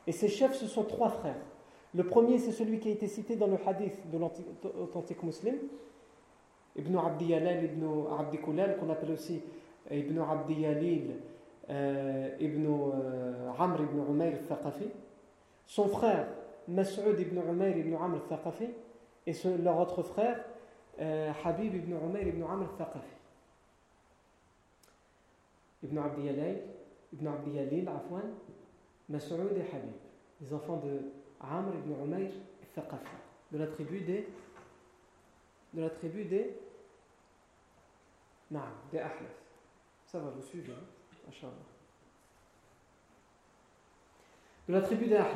[0.07, 1.35] Et ces chefs, ce sont trois frères.
[1.95, 5.59] Le premier, c'est celui qui a été cité dans le hadith de l'authentique musulman,
[6.75, 7.85] Ibn Abdi Yalil, Ibn
[8.19, 9.41] Abdi Kulal, qu'on appelle aussi
[9.89, 11.11] Ibn Abdi Yalil,
[11.69, 14.89] euh, Ibn euh, ibn Umayr al-Thaqafi.
[15.65, 16.27] Son frère,
[16.67, 18.67] Mas'ud ibn Umayr ibn Amr al-Thaqafi,
[19.25, 20.43] et leur autre frère,
[20.99, 23.15] euh, Habib ibn Umayr ibn Amr al-Thaqafi.
[25.83, 26.57] Ibn Abdi Yalil,
[27.13, 28.33] Ibn Abdi Yalil, Afwan,
[29.07, 29.95] Mas'ud et Habib,
[30.41, 30.99] les enfants de
[31.41, 33.15] Amr ibn Umayr al-Thaqafi,
[33.51, 34.27] de la tribu des
[35.73, 36.55] de la tribu des
[38.51, 39.01] non, des.
[40.05, 41.47] Ça va, vous suivez, hein
[44.67, 45.35] De la tribu des Ahlaf.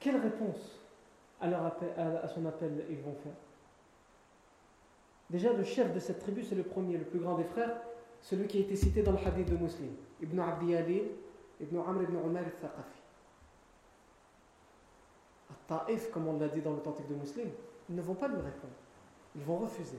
[0.00, 0.80] Quelle réponse
[1.40, 3.32] à, son appel ils vont faire?
[5.30, 7.80] Déjà, le chef de cette tribu, c'est le premier, le plus grand des frères,
[8.20, 11.02] celui qui a été cité dans le hadith de Muslim, Ibn Abdi
[11.60, 12.98] Ibn Amr ibn Umar al-Thaqafi.
[15.68, 17.48] Taif, comme on l'a dit dans l'authentique de Muslim,
[17.88, 18.72] ils ne vont pas lui répondre.
[19.36, 19.98] Ils vont refuser.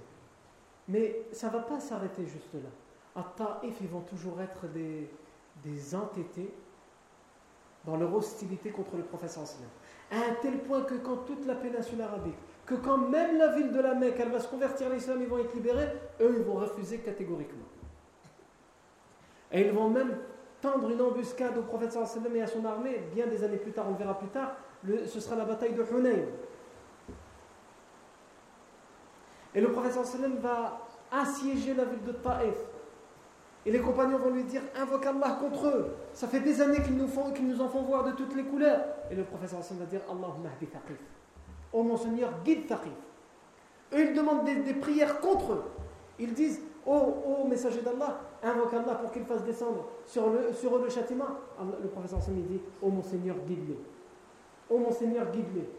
[0.88, 2.70] Mais ça ne va pas s'arrêter juste là.
[3.16, 5.10] À Taif, ils vont toujours être des,
[5.64, 6.52] des entêtés
[7.86, 9.44] dans leur hostilité contre le professeur
[10.12, 13.72] À un tel point que quand toute la péninsule arabique, que quand même la ville
[13.72, 16.44] de la Mecque, elle va se convertir à l'islam, ils vont être libérés, eux, ils
[16.44, 17.66] vont refuser catégoriquement.
[19.52, 20.18] Et ils vont même
[20.62, 23.86] tendre une embuscade au prophète sallam et à son armée, bien des années plus tard,
[23.90, 24.56] on verra plus tard,
[25.06, 26.26] ce sera la bataille de Hunayn.
[29.56, 30.80] Et le prophète sallam va
[31.12, 32.56] assiéger la ville de Taif.
[33.66, 35.96] Et les compagnons vont lui dire Invoque Allah contre eux.
[36.14, 38.84] Ça fait des années qu'ils nous, nous en font voir de toutes les couleurs.
[39.12, 40.98] Et le prophète sallam va dire Allahumma hdi Thaqif.
[41.74, 42.94] Oh mon Seigneur, guide Thaqif.
[43.94, 45.64] Eux, ils demandent des, prières contre eux.
[46.20, 50.84] Ils disent Oh, oh messager d'Allah, invoque Allah pour qu'il fasse descendre sur, le, eux
[50.84, 51.28] le châtiment.
[51.82, 53.78] Le prophète sallam dit Oh mon Seigneur, guide-les.
[54.70, 55.70] Oh mon Seigneur, guide-les.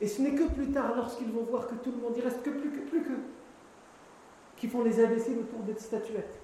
[0.00, 2.42] Et ce n'est que plus tard, lorsqu'ils vont voir que tout le monde, il reste
[2.42, 3.12] que plus que, plus que,
[4.56, 6.40] qui font les imbéciles autour des statuettes.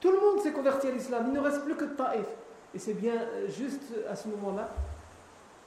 [0.00, 2.26] Tout le monde s'est converti à l'islam, il ne reste plus que Taif.
[2.74, 4.70] Et c'est bien euh, juste à ce moment-là,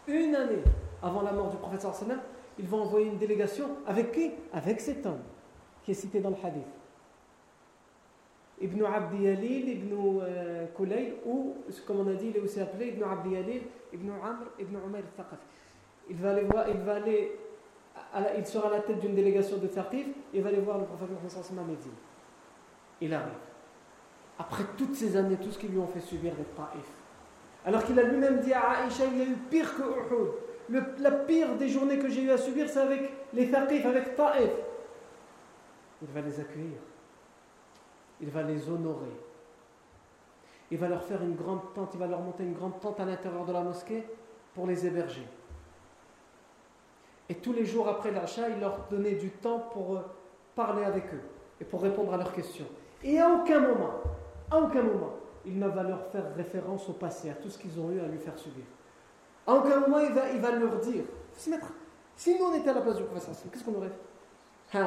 [0.07, 0.63] une année
[1.01, 2.19] avant la mort du prophète sallam,
[2.57, 4.31] ils vont envoyer une délégation avec qui?
[4.53, 5.21] Avec cet homme
[5.83, 6.63] qui est cité dans le hadith.
[8.63, 12.87] Ibn Abdi Yalil, Ibn euh, Kulayl, ou comme on a dit, il est aussi appelé
[12.87, 15.45] Ibn Abdi Yalil, Ibn Amr, Ibn Umayr al-Thaqafi.
[16.09, 17.31] Il va aller voir, il va aller,
[18.37, 21.09] il sera à la tête d'une délégation de et il va aller voir le prophète
[21.09, 21.91] Mohammed à Médine.
[23.01, 23.33] Il arrive.
[24.39, 26.87] Après toutes ces années, tout ce qu'ils lui ont fait subir des Taif.
[27.65, 29.83] Alors qu'il a lui-même dit à Aïcha, il y a eu pire que
[30.73, 30.83] Uhud.
[30.99, 34.51] la pire des journées que j'ai eu à subir, c'est avec les Thaqif, avec Taif.
[36.01, 36.77] Il va les accueillir.
[38.21, 39.11] Il va les honorer.
[40.71, 43.05] Il va leur faire une grande tente, il va leur monter une grande tente à
[43.05, 44.03] l'intérieur de la mosquée
[44.55, 45.27] pour les héberger.
[47.29, 50.01] Et tous les jours après l'achat, il leur donnait du temps pour euh,
[50.55, 51.21] parler avec eux
[51.61, 52.65] et pour répondre à leurs questions.
[53.03, 54.01] Et à aucun moment,
[54.49, 55.13] à aucun moment,
[55.45, 58.07] il ne va leur faire référence au passé, à tout ce qu'ils ont eu à
[58.07, 58.63] lui faire subir.
[59.45, 61.03] À aucun moment, il va, il va leur dire
[62.15, 63.91] si nous on était à la place du professeur, qu'est-ce qu'on aurait
[64.67, 64.79] fait?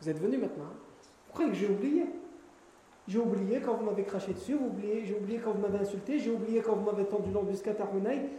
[0.00, 0.64] Vous êtes venu maintenant.
[0.64, 0.76] Hein?
[1.26, 2.06] Vous croyez que j'ai oublié?
[3.10, 4.56] J'ai oublié quand vous m'avez craché dessus,
[5.04, 7.88] j'ai oublié quand vous m'avez insulté, j'ai oublié quand vous m'avez tendu l'embuscade à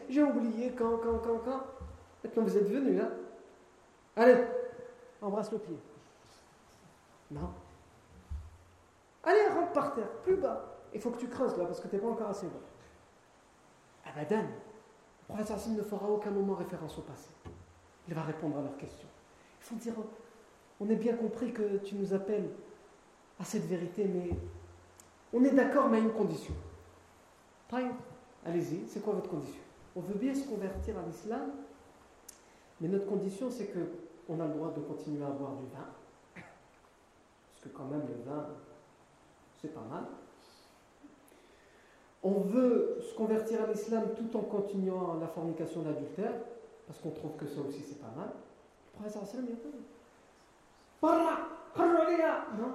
[0.08, 1.62] j'ai oublié quand, quand, quand, quand.
[2.24, 3.12] Maintenant vous êtes venu, hein
[4.16, 4.46] Allez,
[5.22, 5.78] embrasse le pied.
[7.32, 7.50] Non.
[9.26, 10.64] Allez, rentre par terre, plus bas.
[10.94, 14.10] Il faut que tu creuses là parce que tu n'es pas encore assez bas.
[14.10, 14.46] Abadan.
[15.28, 17.28] Le prophète ne fera aucun moment référence au passé.
[18.08, 19.10] Il va répondre à leurs questions.
[19.60, 19.96] Il faut dire
[20.80, 22.50] on est bien compris que tu nous appelles
[23.38, 24.30] à cette vérité, mais
[25.34, 26.54] on est d'accord, mais à une condition.
[28.46, 29.62] Allez-y, c'est quoi votre condition?
[29.96, 31.52] On veut bien se convertir à l'islam,
[32.80, 35.88] mais notre condition, c'est qu'on a le droit de continuer à boire du vin.
[36.34, 38.48] Parce que quand même, le vin,
[39.62, 40.04] c'est pas mal.
[42.24, 46.34] on veut se convertir à l'islam tout en continuant la fornication d'adultère,
[46.88, 48.30] parce qu'on trouve que ça aussi c'est pas mal.
[48.30, 49.54] Le professeur sallam il
[52.22, 52.74] a Non.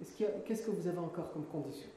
[0.00, 1.88] Qu'est-ce que vous avez encore comme condition?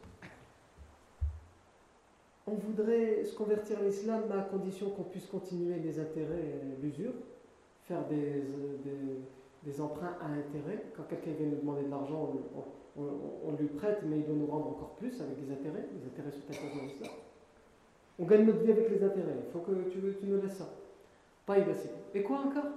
[2.48, 7.14] On voudrait se convertir à l'islam à condition qu'on puisse continuer les intérêts l'usure,
[7.84, 8.44] faire des,
[9.64, 10.86] des, emprunts à intérêt.
[10.98, 12.34] Quand quelqu'un vient nous demander de l'argent,
[12.98, 15.88] on, lui prête, mais il doit nous rendre encore plus avec des intérêts.
[15.94, 17.12] Les intérêts sont interdits dans l'islam.
[18.20, 19.38] On gagne notre vie avec les intérêts.
[19.46, 20.70] Il faut que tu, nous laisses ça.
[21.46, 21.92] Pas illicite.
[22.14, 22.72] Et quoi encore?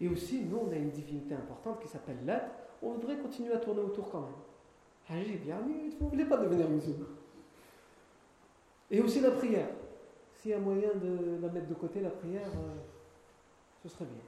[0.00, 2.69] Et aussi, nous, on a une divinité importante qui s'appelle l'être.
[2.82, 4.30] On voudrait continuer à tourner autour quand même.
[5.08, 7.06] Ah, j'ai bien, vous ne voulez pas devenir musulman.
[8.90, 9.68] Et aussi la prière.
[10.34, 12.76] S'il y a moyen de la mettre de côté, la prière, euh,
[13.82, 14.22] ce serait bien.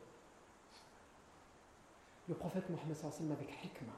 [2.28, 2.96] Le prophète Mohammed
[3.32, 3.92] avec hikmah,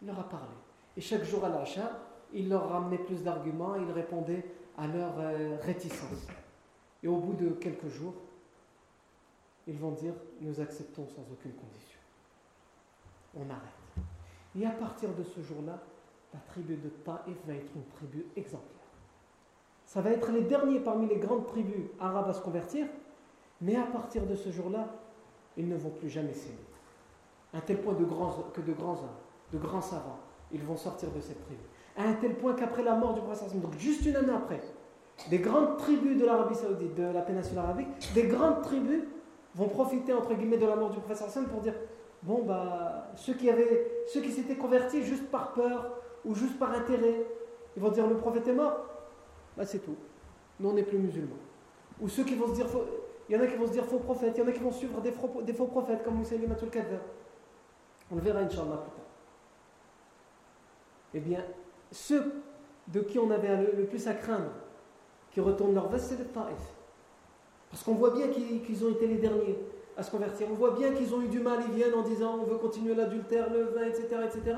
[0.00, 0.54] il leur a parlé.
[0.96, 2.00] Et chaque jour à l'achat,
[2.32, 4.44] il leur ramenait plus d'arguments, il répondait
[4.78, 6.26] à leur euh, réticence.
[7.02, 8.14] Et au bout de quelques jours,
[9.66, 11.93] ils vont dire Nous acceptons sans aucune condition.
[13.36, 14.06] On arrête.
[14.56, 15.78] Et à partir de ce jour-là,
[16.32, 18.70] la tribu de Taïf va être une tribu exemplaire.
[19.86, 22.86] Ça va être les derniers parmi les grandes tribus arabes à se convertir,
[23.60, 24.88] mais à partir de ce jour-là,
[25.56, 26.56] ils ne vont plus jamais s'aimer.
[27.52, 28.00] À un tel point que
[28.60, 29.08] de grands hommes,
[29.52, 30.18] de grands savants,
[30.52, 31.62] ils vont sortir de cette tribu.
[31.96, 34.60] À un tel point qu'après la mort du prophète, donc juste une année après,
[35.30, 39.04] des grandes tribus de l'Arabie Saoudite, de la péninsule arabique, des grandes tribus
[39.54, 41.74] vont profiter entre guillemets de la mort du prophète pour dire
[42.24, 46.72] bon bah ceux qui avaient ceux qui s'étaient convertis juste par peur ou juste par
[46.72, 47.24] intérêt,
[47.76, 48.86] ils vont dire le prophète est mort,
[49.56, 49.96] bah c'est tout.
[50.58, 51.36] Nous on n'est plus musulmans.
[52.00, 52.66] Ou ceux qui vont se dire
[53.28, 54.60] il y en a qui vont se dire faux prophètes, il y en a qui
[54.60, 56.98] vont suivre des faux, faux prophètes comme Moussaïlimatul Kadha.
[58.10, 59.04] On le verra Inch'Allah plus tard.
[61.14, 61.44] Eh bien,
[61.90, 62.42] ceux
[62.88, 64.50] de qui on avait le, plus à craindre,
[65.30, 66.58] qui retournent leur veste, c'est les Taïf.
[67.70, 69.58] Parce qu'on voit bien qu'ils ont été les derniers
[69.96, 70.48] à se convertir.
[70.50, 72.94] On voit bien qu'ils ont eu du mal, ils viennent en disant on veut continuer
[72.94, 74.56] l'adultère, le vin, etc., etc.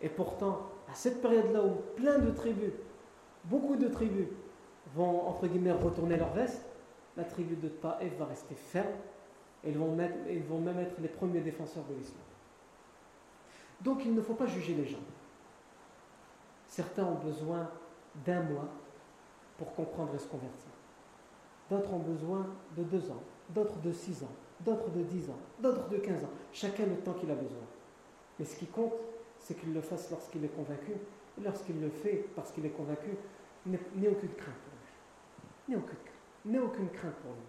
[0.00, 2.72] Et pourtant, à cette période-là où plein de tribus,
[3.44, 4.28] beaucoup de tribus
[4.94, 6.64] vont, entre guillemets, retourner leur veste,
[7.16, 8.92] la tribu de Taïf va rester ferme
[9.62, 9.94] et ils vont
[10.60, 12.20] même être les premiers défenseurs de l'islam.
[13.80, 14.98] Donc il ne faut pas juger les gens.
[16.66, 17.70] Certains ont besoin
[18.24, 18.68] d'un mois
[19.58, 20.70] pour comprendre et se convertir.
[21.70, 22.46] D'autres ont besoin
[22.76, 24.32] de deux ans, d'autres de six ans,
[24.64, 26.30] d'autres de dix ans, d'autres de quinze ans.
[26.52, 27.62] Chacun le temps qu'il a besoin.
[28.38, 28.94] Mais ce qui compte,
[29.38, 30.92] c'est qu'il le fasse lorsqu'il est convaincu.
[31.38, 33.10] Et lorsqu'il le fait parce qu'il est convaincu,
[33.66, 35.82] n'ait aucune crainte pour lui.
[36.44, 37.14] N'ait aucune crainte.
[37.16, 37.40] Pour lui.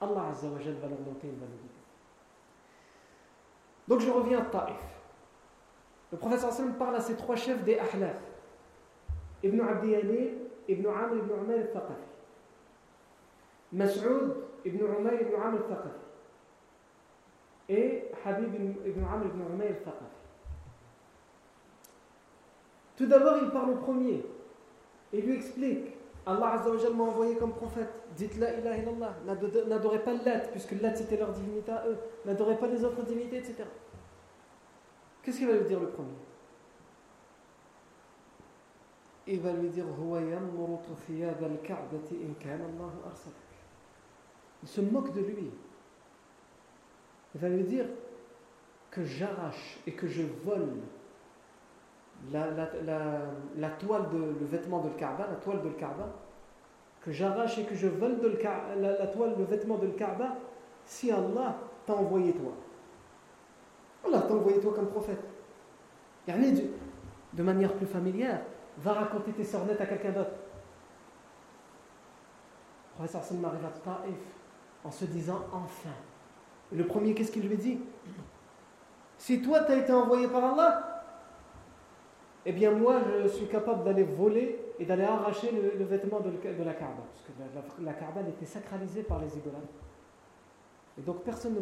[0.00, 1.48] Allah Azza wa va leur monter une bonne
[3.88, 5.00] Donc je reviens à Taif.
[6.10, 8.16] Le professeur Sallam parle à ces trois chefs des Ahlaf.
[9.42, 9.94] Ibn Abdi
[10.68, 12.12] Ibn Amr, Ibn Umar al-Thaqafi.
[13.72, 16.11] Mas'ud ibn Umayr ibn al-Thaqafi
[17.72, 20.04] et Habib ibn Amr ibn Umayr al-Thaqafi.
[22.96, 24.24] Tout d'abord, il parle au premier
[25.12, 26.62] et lui explique Allah
[26.94, 27.88] m'a envoyé comme prophète.
[28.16, 29.14] Dites la ilaha illallah.
[29.68, 31.98] N'adorez pas l'at, puisque l'at c'était leur divinité à eux.
[32.24, 33.64] N'adorez pas les autres divinités, etc.
[35.22, 36.10] Qu'est-ce qu'il va lui dire le premier?
[39.26, 39.86] Il va lui dire
[44.62, 45.50] il se moque de lui.
[47.34, 47.86] Va lui dire
[48.90, 50.68] que j'arrache et que je vole
[52.30, 56.12] la, toile de le vêtement de Kaaba, la toile de Kaaba,
[57.00, 58.38] que j'arrache et que je vole de
[58.76, 60.36] la, toile, le vêtement de Kaaba,
[60.84, 62.52] si Allah t'a envoyé toi.
[64.06, 65.24] Allah t'a envoyé toi comme prophète.
[66.28, 66.32] De,
[67.32, 68.42] de manière plus familière,
[68.78, 70.30] va raconter tes sornettes à quelqu'un d'autre.
[72.90, 74.20] Le professeur Salman arrive à Taif
[74.84, 75.90] en se disant enfin.
[76.74, 77.78] Le premier, qu'est-ce qu'il lui dit?
[79.18, 80.92] Si toi, tu as été envoyé par Allah,
[82.44, 86.30] eh bien moi, je suis capable d'aller voler et d'aller arracher le, vêtement de,
[86.64, 87.04] la Kaaba.
[87.54, 89.68] Parce que la, Kaaba était sacralisée par les idolâtres.
[90.98, 91.54] Et donc personne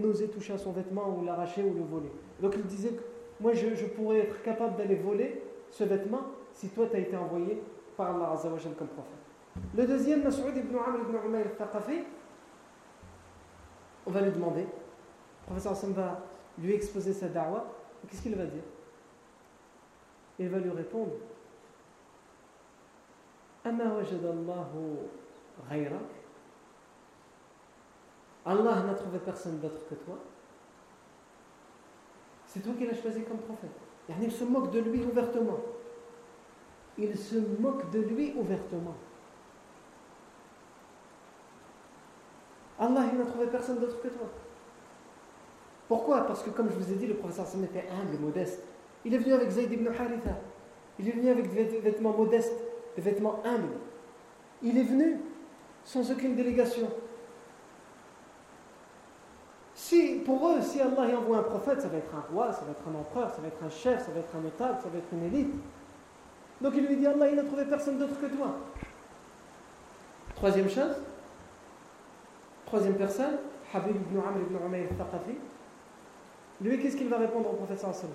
[0.00, 2.10] n'osait toucher à son vêtement ou l'arracher ou le voler.
[2.40, 2.92] Donc il disait,
[3.40, 6.22] moi je, pourrais être capable d'aller voler ce vêtement
[6.54, 7.60] si toi tu as été envoyé
[7.96, 8.34] par Allah
[8.78, 9.22] comme prophète.
[9.76, 12.04] Le deuxième, Mas'ud ibn Amr ibn Umayr al-Thaqafi,
[14.06, 16.20] on va lui demander, le professeur Hassan va
[16.58, 17.64] lui exposer sa da'wah,
[18.08, 18.62] qu'est-ce qu'il va dire?
[20.38, 21.12] Il va lui répondre
[28.44, 30.18] Allah n'a trouvé personne d'autre que toi.
[32.46, 33.70] C'est toi qui l'as choisi comme prophète.
[34.20, 35.60] Il se moque de lui ouvertement.
[36.98, 38.94] il se moque de lui ouvertement.
[42.82, 44.26] Allah, il n'a trouvé personne d'autre que toi.
[45.86, 46.26] Pourquoi?
[46.26, 48.60] Parce que, comme je vous ai dit, le professeur Sam était humble, modeste.
[49.04, 50.36] Il est venu avec Zayd ibn Haritha.
[50.98, 52.58] Il est venu avec des vêtements modestes,
[52.96, 53.74] des vêtements humbles.
[54.62, 55.20] Il est venu
[55.84, 56.88] sans aucune délégation.
[59.74, 62.62] Si, pour eux, si Allah y envoie un prophète, ça va être un roi, ça
[62.64, 64.88] va être un empereur, ça va être un chef, ça va être un notable, ça
[64.88, 65.54] va être une élite.
[66.60, 68.56] Donc il lui dit Allah, il n'a trouvé personne d'autre que toi.
[70.34, 70.96] Troisième chose,
[72.72, 73.36] Troisième personne,
[73.74, 75.36] Habib ibn Amr ibn Umayr al-Thaqafi.
[76.62, 78.06] Lui, qu'est-ce qu'il va répondre au prophète sallallahu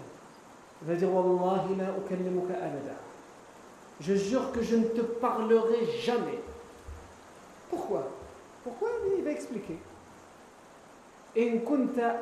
[0.82, 2.96] Il va dire Wallahi la ukallimuka abada.
[4.02, 6.40] Je jure que je ne te parlerai jamais.
[7.70, 8.08] Pourquoi?
[8.64, 8.90] Pourquoi?
[9.16, 9.78] Il va expliquer.
[11.38, 12.16] In kunta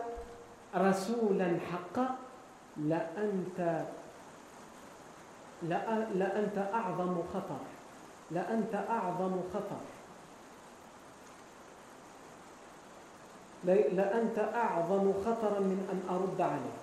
[0.74, 2.18] rasulan haqqa
[2.86, 3.86] la anta
[5.70, 7.62] la anta a'zamu khatar.
[8.34, 9.95] La anta a'zamu khatar.
[13.65, 16.81] لأنت أعظم خطرا من أن أرد عليك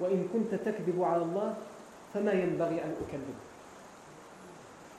[0.00, 1.54] وإن كنت تكذب على الله
[2.14, 3.34] فما ينبغي أن أكذب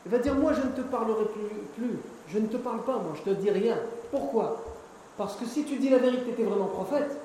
[0.06, 2.00] Il va dire, moi je ne te parlerai plus, plus,
[2.30, 3.78] je ne te parle pas, moi je te dis rien.
[4.12, 4.64] Pourquoi
[5.18, 7.20] Parce que si tu dis la vérité, tu es vraiment prophète,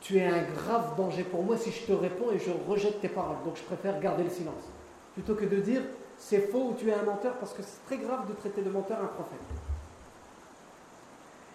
[0.00, 3.08] tu es un grave danger pour moi si je te réponds et je rejette tes
[3.08, 3.36] paroles.
[3.44, 4.64] Donc je préfère garder le silence.
[5.12, 5.82] Plutôt que de dire
[6.16, 8.70] c'est faux ou tu es un menteur, parce que c'est très grave de traiter de
[8.70, 9.38] menteur un prophète.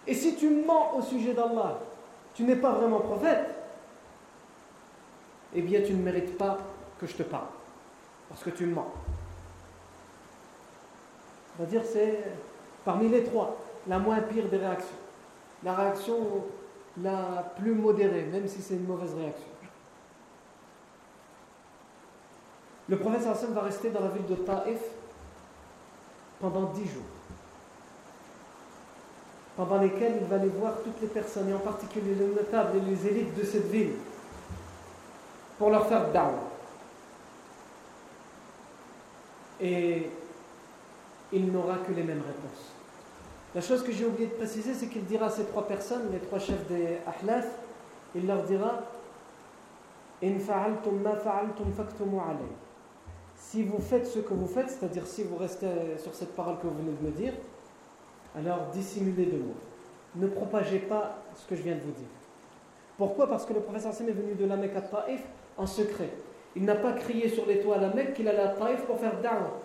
[0.07, 1.79] Et si tu mens au sujet d'Allah,
[2.33, 3.45] tu n'es pas vraiment prophète,
[5.53, 6.57] eh bien tu ne mérites pas
[6.99, 7.47] que je te parle.
[8.29, 8.91] Parce que tu mens.
[11.57, 12.23] On va dire c'est
[12.83, 14.97] parmi les trois la moins pire des réactions.
[15.63, 16.17] La réaction
[17.01, 19.47] la plus modérée, même si c'est une mauvaise réaction.
[22.89, 24.81] Le prophète va rester dans la ville de Taif
[26.39, 27.03] pendant dix jours,
[29.55, 32.89] pendant lesquels il va aller voir toutes les personnes, et en particulier les notables et
[32.89, 33.93] les élites de cette ville,
[35.57, 36.33] pour leur faire down.
[39.61, 40.09] Et
[41.31, 42.73] il n'aura que les mêmes réponses.
[43.55, 46.19] La chose que j'ai oublié de préciser, c'est qu'il dira à ces trois personnes, les
[46.19, 47.45] trois chefs des Ahlaf,
[48.15, 48.81] il leur dira
[53.37, 55.67] Si vous faites ce que vous faites, c'est-à-dire si vous restez
[55.99, 57.33] sur cette parole que vous venez de me dire,
[58.37, 59.55] alors dissimulez de moi.
[60.15, 62.07] Ne propagez pas ce que je viens de vous dire.
[62.97, 63.27] Pourquoi?
[63.27, 65.21] Parce que le professeur Sim est venu de la Mecque à Taïf
[65.57, 66.09] en secret.
[66.55, 68.99] Il n'a pas crié sur les toits à la Mecque qu'il allait à Taïf pour
[68.99, 69.59] faire da'wah.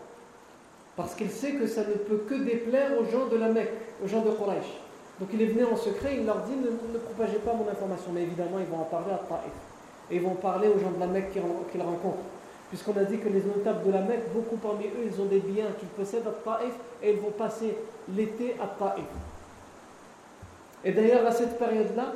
[0.97, 4.09] Parce qu'il sait que ça ne peut que déplaire aux gens de la Mecque, aux
[4.09, 4.81] gens de Quraysh.
[5.21, 8.11] Donc il est venu en secret, il leur dit ne, propagez pas mon information.
[8.12, 9.53] Mais évidemment, ils vont en parler à Taïf.
[10.11, 12.25] Et ils vont parler aux gens de la Mecque qu'ils rencontrent.
[12.69, 15.41] Puisqu'on a dit que les notables de la Mecque, beaucoup parmi eux, ils ont des
[15.41, 17.77] biens qu'ils possèdent à Taïf et ils vont passer
[18.14, 19.07] l'été à Taïf.
[20.85, 22.12] Et d'ailleurs, à cette période-là,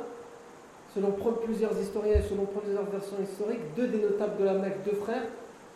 [0.93, 4.95] selon plusieurs historiens et selon plusieurs versions historiques, deux des notables de la Mecque, deux
[4.95, 5.23] frères,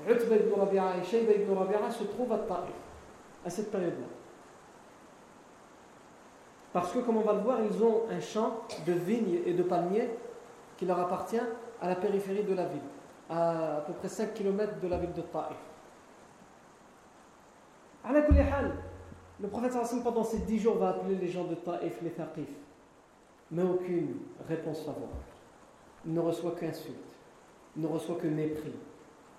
[0.07, 2.75] Utba ibn et Shayba ibn Rabi'a, se trouvent à Taïf
[3.45, 4.07] à cette période-là.
[6.73, 9.63] Parce que, comme on va le voir, ils ont un champ de vignes et de
[9.63, 10.09] palmiers
[10.77, 11.39] qui leur appartient
[11.81, 12.79] à la périphérie de la ville,
[13.29, 15.57] à à peu près 5 km de la ville de Taif.
[19.39, 19.73] Le prophète
[20.03, 22.47] pendant ces 10 jours va appeler les gens de Taif les Thaqif,
[23.51, 24.15] mais aucune
[24.47, 25.11] réponse favorable.
[26.05, 26.95] Il ne reçoit qu'insulte,
[27.75, 28.73] il ne reçoit que mépris,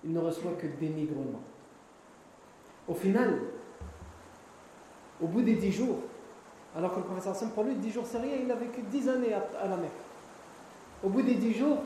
[0.04, 1.40] il ne reçoit que dénigrement.
[2.86, 3.38] Au final,
[5.20, 5.98] au bout des dix jours,
[6.76, 9.34] alors que le Hassan, pour lui, dix jours c'est rien, il a vécu dix années
[9.34, 9.90] à, la Mecque.
[11.02, 11.78] Au bout des dix jours,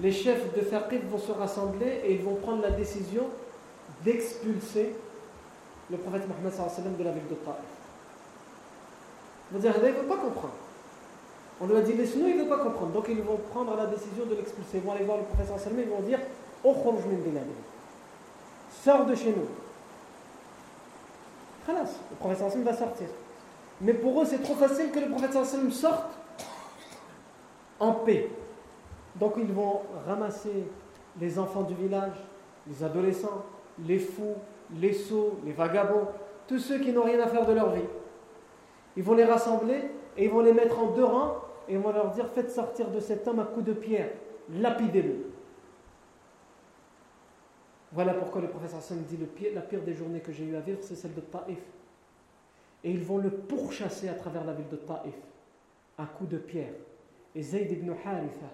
[0.00, 3.24] les chefs de Faqif vont se rassembler et ils vont prendre la décision
[4.04, 4.94] d'expulser
[5.90, 7.54] le prophète Mohammed sallam de la ville de Taif.
[9.50, 10.54] On va dire, il ne veut pas comprendre.
[11.60, 12.92] On lui a dit, laisse-nous, il ne veut pas comprendre.
[12.92, 14.76] Donc ils vont prendre la décision de l'expulser.
[14.78, 16.20] Ils vont aller voir le professeur sallam et ils vont dire,
[18.84, 19.46] Sors de chez nous
[21.68, 23.08] le prophète sallam va sortir.
[23.80, 26.12] Mais pour eux, c'est trop facile que le prophète sallam sorte
[27.78, 28.30] en paix.
[29.18, 30.64] Donc ils vont ramasser
[31.20, 32.14] les enfants du village,
[32.66, 33.44] les adolescents,
[33.84, 34.36] les fous,
[34.76, 36.08] les sots, les vagabonds,
[36.46, 37.82] tous ceux qui n'ont rien à faire de leur vie.
[38.96, 41.36] Ils vont les rassembler et ils vont les mettre en deux rangs
[41.68, 44.10] et ils vont leur dire faites sortir de cet homme à coups de pierre,
[44.50, 45.30] lapidez-le.
[47.92, 49.18] Voilà pourquoi le professeur Hassan dit
[49.54, 51.58] la pire des journées que j'ai eu à vivre, c'est celle de Taif.
[52.84, 55.14] Et ils vont le pourchasser à travers la ville de Taif,
[55.96, 56.74] à coups de pierre.
[57.34, 58.50] Et Zayd ibn Haritha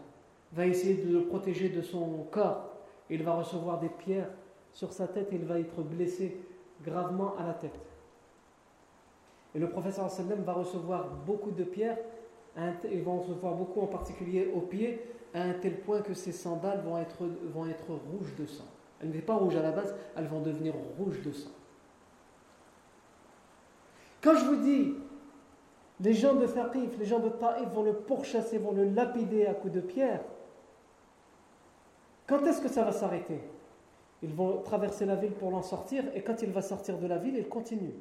[0.54, 2.70] va essayer de le protéger de son corps.
[3.10, 4.30] Il va recevoir des pierres
[4.72, 6.36] sur sa tête et il va être blessé
[6.82, 7.78] gravement à la tête.
[9.54, 11.98] Et le professeur sallam va recevoir beaucoup de pierres,
[12.90, 15.00] il va en recevoir beaucoup en particulier aux pieds,
[15.32, 18.64] à un tel point que ses sandales vont être, vont rouges de sang.
[19.00, 21.50] Elles n'étaient pas rouges à la base, elles vont devenir rouges de sang.
[24.22, 24.94] Quand je vous dis,
[26.00, 29.54] les gens de Thaqif, les gens de Taïf vont le pourchasser, vont le lapider à
[29.54, 30.20] coups de pierre,
[32.26, 33.38] quand est-ce que ça va s'arrêter?
[34.22, 37.18] Ils vont traverser la ville pour l'en sortir, et quand il va sortir de la
[37.18, 37.94] ville, il continue.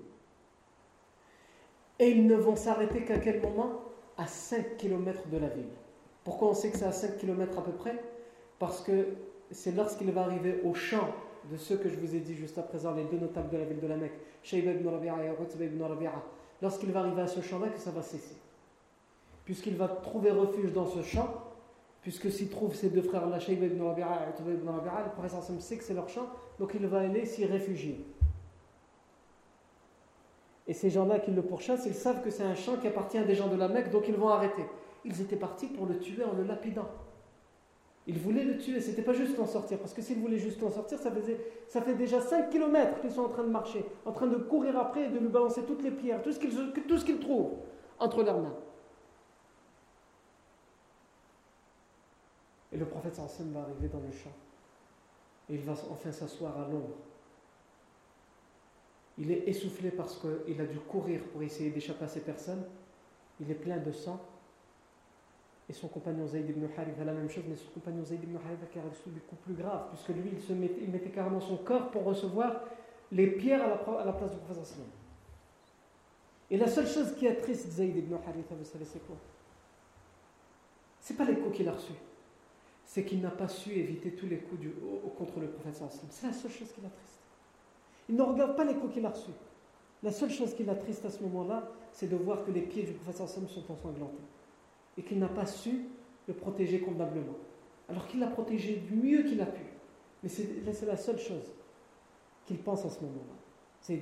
[1.99, 3.81] Et ils ne vont s'arrêter qu'à quel moment?
[4.17, 5.69] À 5 km de la ville.
[6.23, 8.01] Pourquoi on sait que c'est à 5 km à peu près?
[8.59, 9.07] Parce que
[9.51, 11.09] c'est lorsqu'il va arriver au champ
[11.51, 13.65] de ceux que je vous ai dit juste à présent, les deux notables de la
[13.65, 14.13] ville de la Mecque,
[14.43, 16.13] Shayba ibn Rabi'a et Utba ibn Rabi'a,
[16.61, 18.37] lorsqu'il va arriver à ce champ-là, que ça va cesser?
[19.43, 21.27] Puisqu'il va trouver refuge dans ce champ,
[22.03, 25.77] puisque s'il trouve ces deux frères-là, Shayba ibn Rabi'a et ibn Rabi'a, le professeur sait
[25.77, 26.27] que c'est leur champ,
[26.59, 28.05] donc il va aller s'y réfugier.
[30.67, 33.23] Et ces gens-là qui le pourchassent, ils savent que c'est un champ qui appartient à
[33.23, 34.63] des gens de la Mecque, donc ils vont arrêter.
[35.05, 36.89] Ils étaient partis pour le tuer en le lapidant.
[38.05, 40.71] Ils voulaient le tuer, c'était pas juste en sortir, parce que s'ils voulaient juste en
[40.71, 41.39] sortir, ça, faisait,
[41.69, 44.77] ça fait déjà 5 km qu'ils sont en train de marcher, en train de courir
[44.77, 46.51] après et de lui balancer toutes les pierres, tout ce qu'ils,
[46.85, 47.51] tout ce qu'ils trouvent
[47.99, 48.55] entre leurs mains.
[52.73, 54.31] Et le prophète Sam va arriver dans le champ.
[55.49, 56.95] Et il va enfin s'asseoir à l'ombre.
[59.17, 62.63] Il est essoufflé parce qu'il a dû courir pour essayer d'échapper à ces personnes.
[63.39, 64.19] Il est plein de sang.
[65.69, 68.65] Et son compagnon Zayd ibn Haritha la même chose, mais son compagnon Zayd ibn Haritha
[68.71, 72.03] qui a reçu des coups plus graves, puisque lui, il, mettait, carrément son corps pour
[72.03, 72.63] recevoir
[73.11, 73.69] les pierres à
[74.03, 74.77] la, place du prophète
[76.49, 79.15] Et la seule chose qui attriste Zayd ibn Haritha, vous savez, c'est quoi?
[80.99, 81.93] C'est pas les coups qu'il a reçus,
[82.93, 84.71] c'est qu'il n'a pas su éviter tous les coups du,
[85.17, 85.81] contre le prophète
[86.11, 87.21] C'est la seule chose qui l'attriste.
[88.07, 89.31] Il ne regarde pas les coups qu'il a reçus.
[90.03, 92.91] La seule chose qui l'attriste à ce moment-là, c'est de voir que les pieds du
[92.93, 94.21] prophète sont ensanglantés
[94.95, 95.87] et qu'il n'a pas su
[96.27, 97.33] le protéger convenablement.
[97.89, 99.63] Alors qu'il l'a protégé du mieux qu'il a pu.
[100.21, 101.51] Mais c'est la seule chose
[102.45, 103.33] qu'il pense à ce moment-là.
[103.81, 103.99] C'est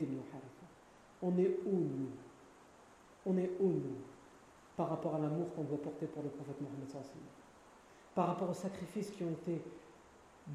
[1.21, 2.09] On est où nous?
[3.25, 3.95] On est où nous?
[4.75, 6.89] Par rapport à l'amour qu'on doit porter pour le prophète Mohammed
[8.15, 9.61] Par rapport aux sacrifices qui ont été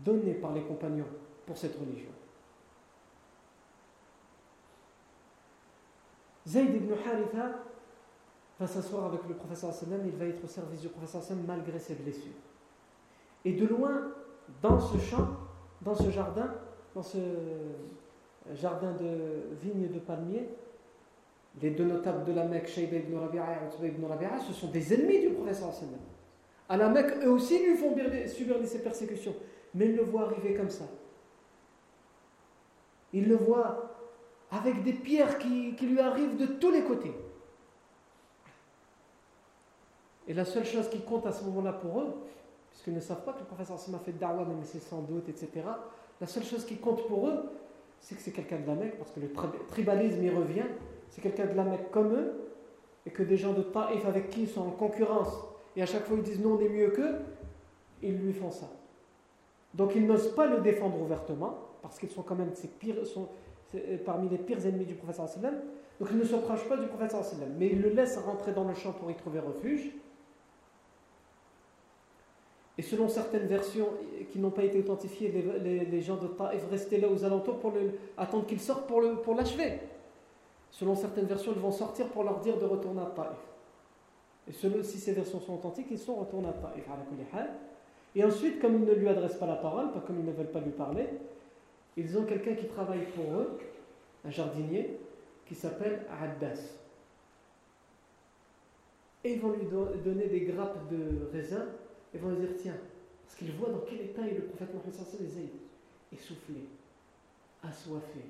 [0.04, 1.06] donnés par les compagnons
[1.46, 2.10] pour cette religion.
[6.46, 7.50] Zayd ibn Haritha
[8.58, 11.78] va s'asseoir avec le professeur sallam, il va être au service du professeur sallam malgré
[11.78, 12.32] ses blessures.
[13.44, 14.12] Et de loin,
[14.62, 15.28] dans ce champ,
[15.82, 16.54] dans ce jardin,
[16.94, 17.18] dans ce
[18.54, 20.48] jardin de vignes de palmiers,
[21.60, 23.44] les deux notables de la Mecque, Shayba ibn Rabi'a
[23.82, 25.98] et ibn Rabi'a, ce sont des ennemis du professeur sallam.
[26.68, 27.94] À la Mecque, eux aussi lui font
[28.26, 29.34] subir ces persécutions,
[29.74, 30.84] mais ils le voient arriver comme ça.
[33.12, 33.96] Ils le voient
[34.50, 37.12] avec des pierres qui, lui arrivent de tous les côtés.
[40.28, 42.14] Et la seule chose qui compte à ce moment-là pour eux,
[42.70, 45.28] puisqu'ils ne savent pas que le professeur Sam a fait da'wah, même c'est sans doute,
[45.28, 45.50] etc.,
[46.20, 47.44] la seule chose qui compte pour eux,
[48.00, 49.30] c'est que c'est quelqu'un de la Mecque, parce que le
[49.68, 50.66] tribalisme y revient,
[51.10, 52.50] c'est quelqu'un de la Mecque comme eux,
[53.04, 55.32] et que des gens de Taïf avec qui ils sont en concurrence,
[55.76, 57.16] et à chaque fois ils disent non, on est mieux qu'eux,
[58.02, 58.68] ils lui font ça.
[59.74, 62.52] Donc ils n'osent pas le défendre ouvertement, parce qu'ils sont quand même
[63.04, 63.28] sont,
[64.04, 65.54] parmi les pires ennemis du professeur sallam.
[66.00, 68.64] Donc ils ne se prochent pas du professeur sallam, mais ils le laissent rentrer dans
[68.64, 69.92] le champ pour y trouver refuge.
[72.78, 73.88] Et selon certaines versions
[74.30, 77.72] qui n'ont pas été authentifiées, les, gens de Taïf restaient là aux alentours pour
[78.18, 79.00] attendre qu'ils sortent pour,
[79.34, 79.80] l'achever.
[80.70, 83.38] Selon certaines versions, ils vont sortir pour leur dire de retourner à Taïf.
[84.48, 86.84] Et selon, si ces versions sont authentiques, ils sont Taïf.
[88.14, 90.50] Et ensuite, comme ils ne lui adressent pas la parole, pas comme ils ne veulent
[90.50, 91.06] pas lui parler,
[91.96, 93.58] ils ont quelqu'un qui travaille pour eux,
[94.24, 94.98] un jardinier,
[95.46, 96.60] qui s'appelle Addas.
[99.24, 99.66] Et ils vont lui
[100.04, 101.66] donner des grappes de raisin
[102.16, 102.76] ils vont dire tiens,
[103.24, 106.64] parce qu'ils voient dans quel état est le prophète Mohammed les a essoufflé,
[107.62, 108.20] assoiffé,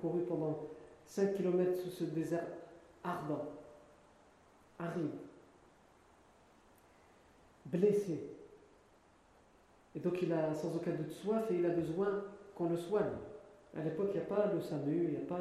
[0.00, 0.58] couru pendant
[1.04, 2.46] 5 km sous ce désert
[3.04, 3.44] ardent,
[4.78, 5.10] aride,
[7.66, 8.20] blessé.
[9.94, 12.24] Et donc il a sans aucun doute soif et il a besoin
[12.54, 13.16] qu'on le soigne.
[13.76, 15.40] À l'époque, il n'y a pas le SAMU, il n'y a pas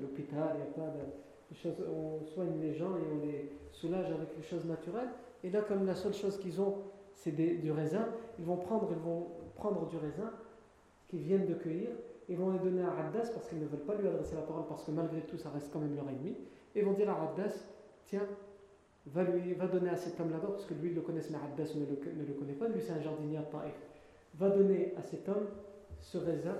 [0.00, 1.00] l'hôpital, il n'y a pas de.
[1.88, 5.08] On soigne les gens et on les soulage avec les choses naturelles.
[5.42, 6.76] Et là, comme la seule chose qu'ils ont,
[7.14, 8.08] c'est du raisin,
[8.38, 9.26] ils vont, prendre, ils vont
[9.56, 10.30] prendre du raisin
[11.08, 11.90] qu'ils viennent de cueillir,
[12.28, 14.64] ils vont le donner à Raddas parce qu'ils ne veulent pas lui adresser la parole,
[14.68, 16.36] parce que malgré tout, ça reste quand même leur ennemi.
[16.74, 17.64] Et ils vont dire à Raddas
[18.04, 18.26] Tiens,
[19.06, 21.38] va, lui, va donner à cet homme là-bas, parce que lui, il le connaît, mais
[21.38, 23.74] Raddas ne le, ne le connaît pas, lui, c'est un jardinier à Taïf.
[24.34, 25.46] Va donner à cet homme
[26.00, 26.56] ce raisin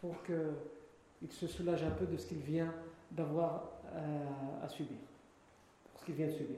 [0.00, 2.72] pour qu'il se soulage un peu de ce qu'il vient
[3.10, 4.98] d'avoir euh, à subir,
[5.90, 6.56] pour ce qu'il vient de subir.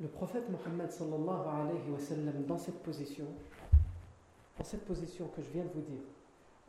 [0.00, 3.24] Le prophète Mohammed sallallahu alayhi wa sallam, dans cette position,
[4.56, 6.02] dans cette position que je viens de vous dire,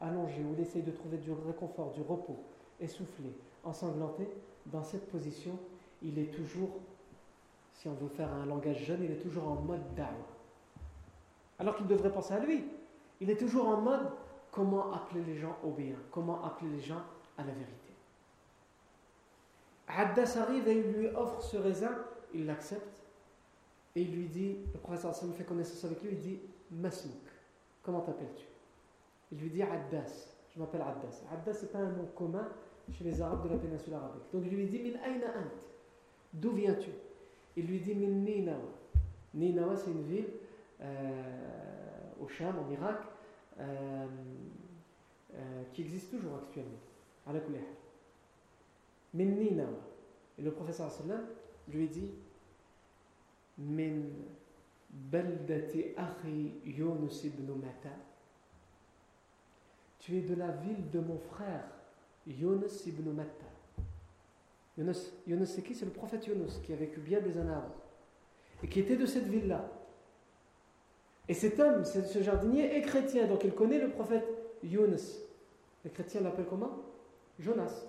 [0.02, 2.38] allongé, où il essaye de trouver du réconfort, du repos,
[2.80, 3.32] essoufflé,
[3.64, 4.28] ensanglanté,
[4.66, 5.58] dans cette position,
[6.02, 6.70] il est toujours,
[7.74, 10.10] si on veut faire un langage jeune, il est toujours en mode da'wah.
[11.60, 12.66] Alors qu'il devrait penser à lui.
[13.22, 14.10] Il est toujours en mode
[14.52, 17.02] comment appeler les gens au bien, comment appeler les gens
[17.38, 17.90] à la vérité.
[19.88, 21.92] Haddas arrive et il lui offre ce raisin,
[22.34, 23.04] il l'accepte
[23.96, 26.40] et il lui dit, le professeur me fait connaissance avec lui, il dit
[26.72, 27.16] Masmouk,
[27.84, 28.46] comment t'appelles-tu?
[29.32, 31.24] Il lui dit Haddas, je m'appelle Haddas.
[31.32, 32.48] Haddas c'est pas un nom commun
[32.92, 34.24] chez les Arabes de la péninsule arabique.
[34.34, 35.52] Donc il lui dit Min aina ant?
[36.34, 36.90] D'où viens-tu?
[37.56, 38.72] Il lui dit Min Ninawa.
[39.34, 40.30] Ninawa c'est une ville
[40.82, 41.24] euh,
[42.22, 43.02] au Sham, en Irak,
[43.60, 44.08] euh,
[45.36, 46.80] euh, qui existe toujours actuellement.
[49.14, 49.70] Min Ninawa.
[50.38, 50.92] Et le professeur
[51.68, 52.12] lui dit
[53.58, 54.02] Min
[54.90, 57.96] baldati akhi Yunus ibn Mata.
[60.10, 61.66] Tu es de la ville de mon frère
[62.26, 63.46] Yunus ibn Matta.
[64.76, 65.76] Yunus, Yunus c'est qui?
[65.76, 67.76] C'est le prophète Yunus qui a vécu bien des années avant
[68.64, 69.70] et qui était de cette ville-là.
[71.28, 74.26] Et cet homme, ce jardinier, est chrétien, donc il connaît le prophète
[74.64, 75.20] Yunus.
[75.86, 76.80] Les chrétiens l'appellent comment?
[77.38, 77.86] Jonas.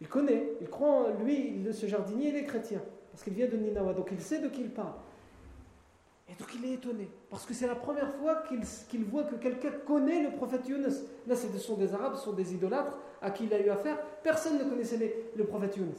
[0.00, 3.56] Il connaît, il croit en lui, ce jardinier, il est chrétien, parce qu'il vient de
[3.56, 4.94] Ninawa, donc il sait de qui il parle.
[6.28, 8.42] Et donc il est étonné, parce que c'est la première fois
[8.88, 11.02] qu'il voit que quelqu'un connaît le prophète Yunus.
[11.26, 13.98] Là, ce sont des Arabes, ce sont des idolâtres à qui il a eu affaire.
[14.22, 15.98] Personne ne connaissait le prophète Yunus.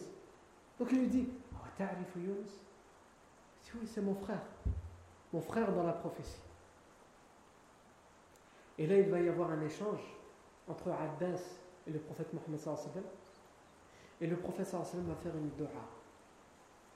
[0.80, 2.38] Donc il lui dit oh, Ta'rif Yunus?
[2.48, 4.42] Il dit Oui, c'est mon frère.
[5.34, 6.42] Mon frère dans la prophétie.
[8.78, 10.02] Et là, il va y avoir un échange
[10.68, 11.42] entre Abbas
[11.86, 12.60] et le prophète Mohammed
[14.22, 15.68] Et le prophète va faire une dua.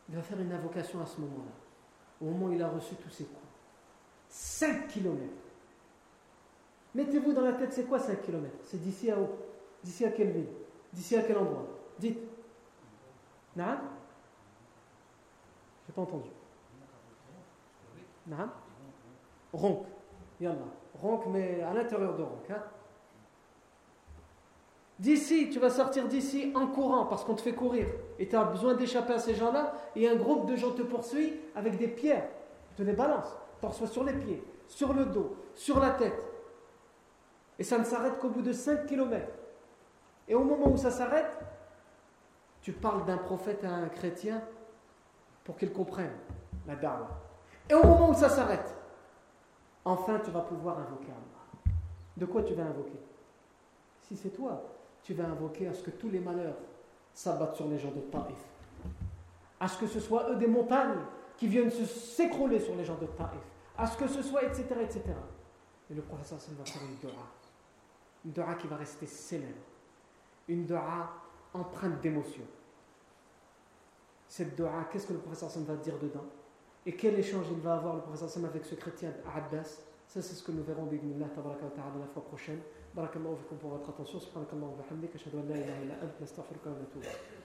[0.09, 1.66] Il va faire une invocation à ce moment-là
[2.21, 3.41] au moment où il a reçu tous ses coups.
[4.29, 5.21] 5 km.
[6.95, 9.27] Mettez-vous dans la tête, c'est quoi 5 km C'est d'ici à où?
[9.83, 10.47] D'ici à quelle ville?
[10.91, 11.65] D'ici à quel endroit?
[11.99, 12.19] Dites.
[13.55, 13.79] Naam?
[15.85, 16.29] J'ai pas entendu.
[18.25, 18.51] Naam?
[19.53, 19.85] Ronk.
[20.39, 20.57] Yallah.
[21.01, 22.49] Ronk, mais à l'intérieur de Ronk.
[22.49, 22.63] Hein?
[24.99, 27.85] D'ici, tu vas sortir d'ici en courant parce qu'on te fait courir
[28.17, 31.39] et tu as besoin d'échapper à ces gens-là et un groupe de gens te poursuit
[31.55, 32.27] avec des pierres,
[32.75, 36.19] te les balance, reçois sur les pieds, sur le dos, sur la tête.
[37.59, 39.27] Et ça ne s'arrête qu'au bout de 5 km.
[40.27, 41.37] Et au moment où ça s'arrête,
[42.61, 44.41] tu parles d'un prophète à un chrétien
[45.43, 46.13] pour qu'il comprenne
[46.67, 47.07] la dame.
[47.69, 48.75] Et au moment où ça s'arrête,
[49.85, 51.73] enfin tu vas pouvoir invoquer Allah.
[52.17, 52.99] De quoi tu vas invoquer?
[54.01, 54.63] Si c'est toi,
[55.07, 56.57] tu vas invoquer à ce que tous les malheurs
[57.13, 58.43] s'abattent sur les gens de Taïf.
[59.57, 60.99] À ce que ce soit eux des montagnes
[61.37, 63.39] qui viennent s'écrouler sur les gens de Taïf.
[63.77, 64.65] À ce que ce soit, etc.
[64.81, 65.03] etc.
[65.89, 67.23] Et le professeur va faire une dua.
[68.25, 69.63] Une dua qui va rester célèbre.
[70.49, 71.09] Une dua
[71.53, 72.43] empreinte d'émotion.
[74.27, 76.25] Cette dua, qu'est-ce que le professeur va dire dedans?
[76.85, 79.83] Et quel échange il va avoir le professeur avec ce chrétien Abbas?
[80.05, 82.59] Ça, c'est ce que nous verrons, b'idnillah, la fois prochaine.
[82.97, 86.65] بارك الله فيكم فور فاتكونسيون سبحانك اللهم وبحمدك أشهد أن لا إله إلا أنت نستغفرك
[86.65, 87.36] ونتوب إليك.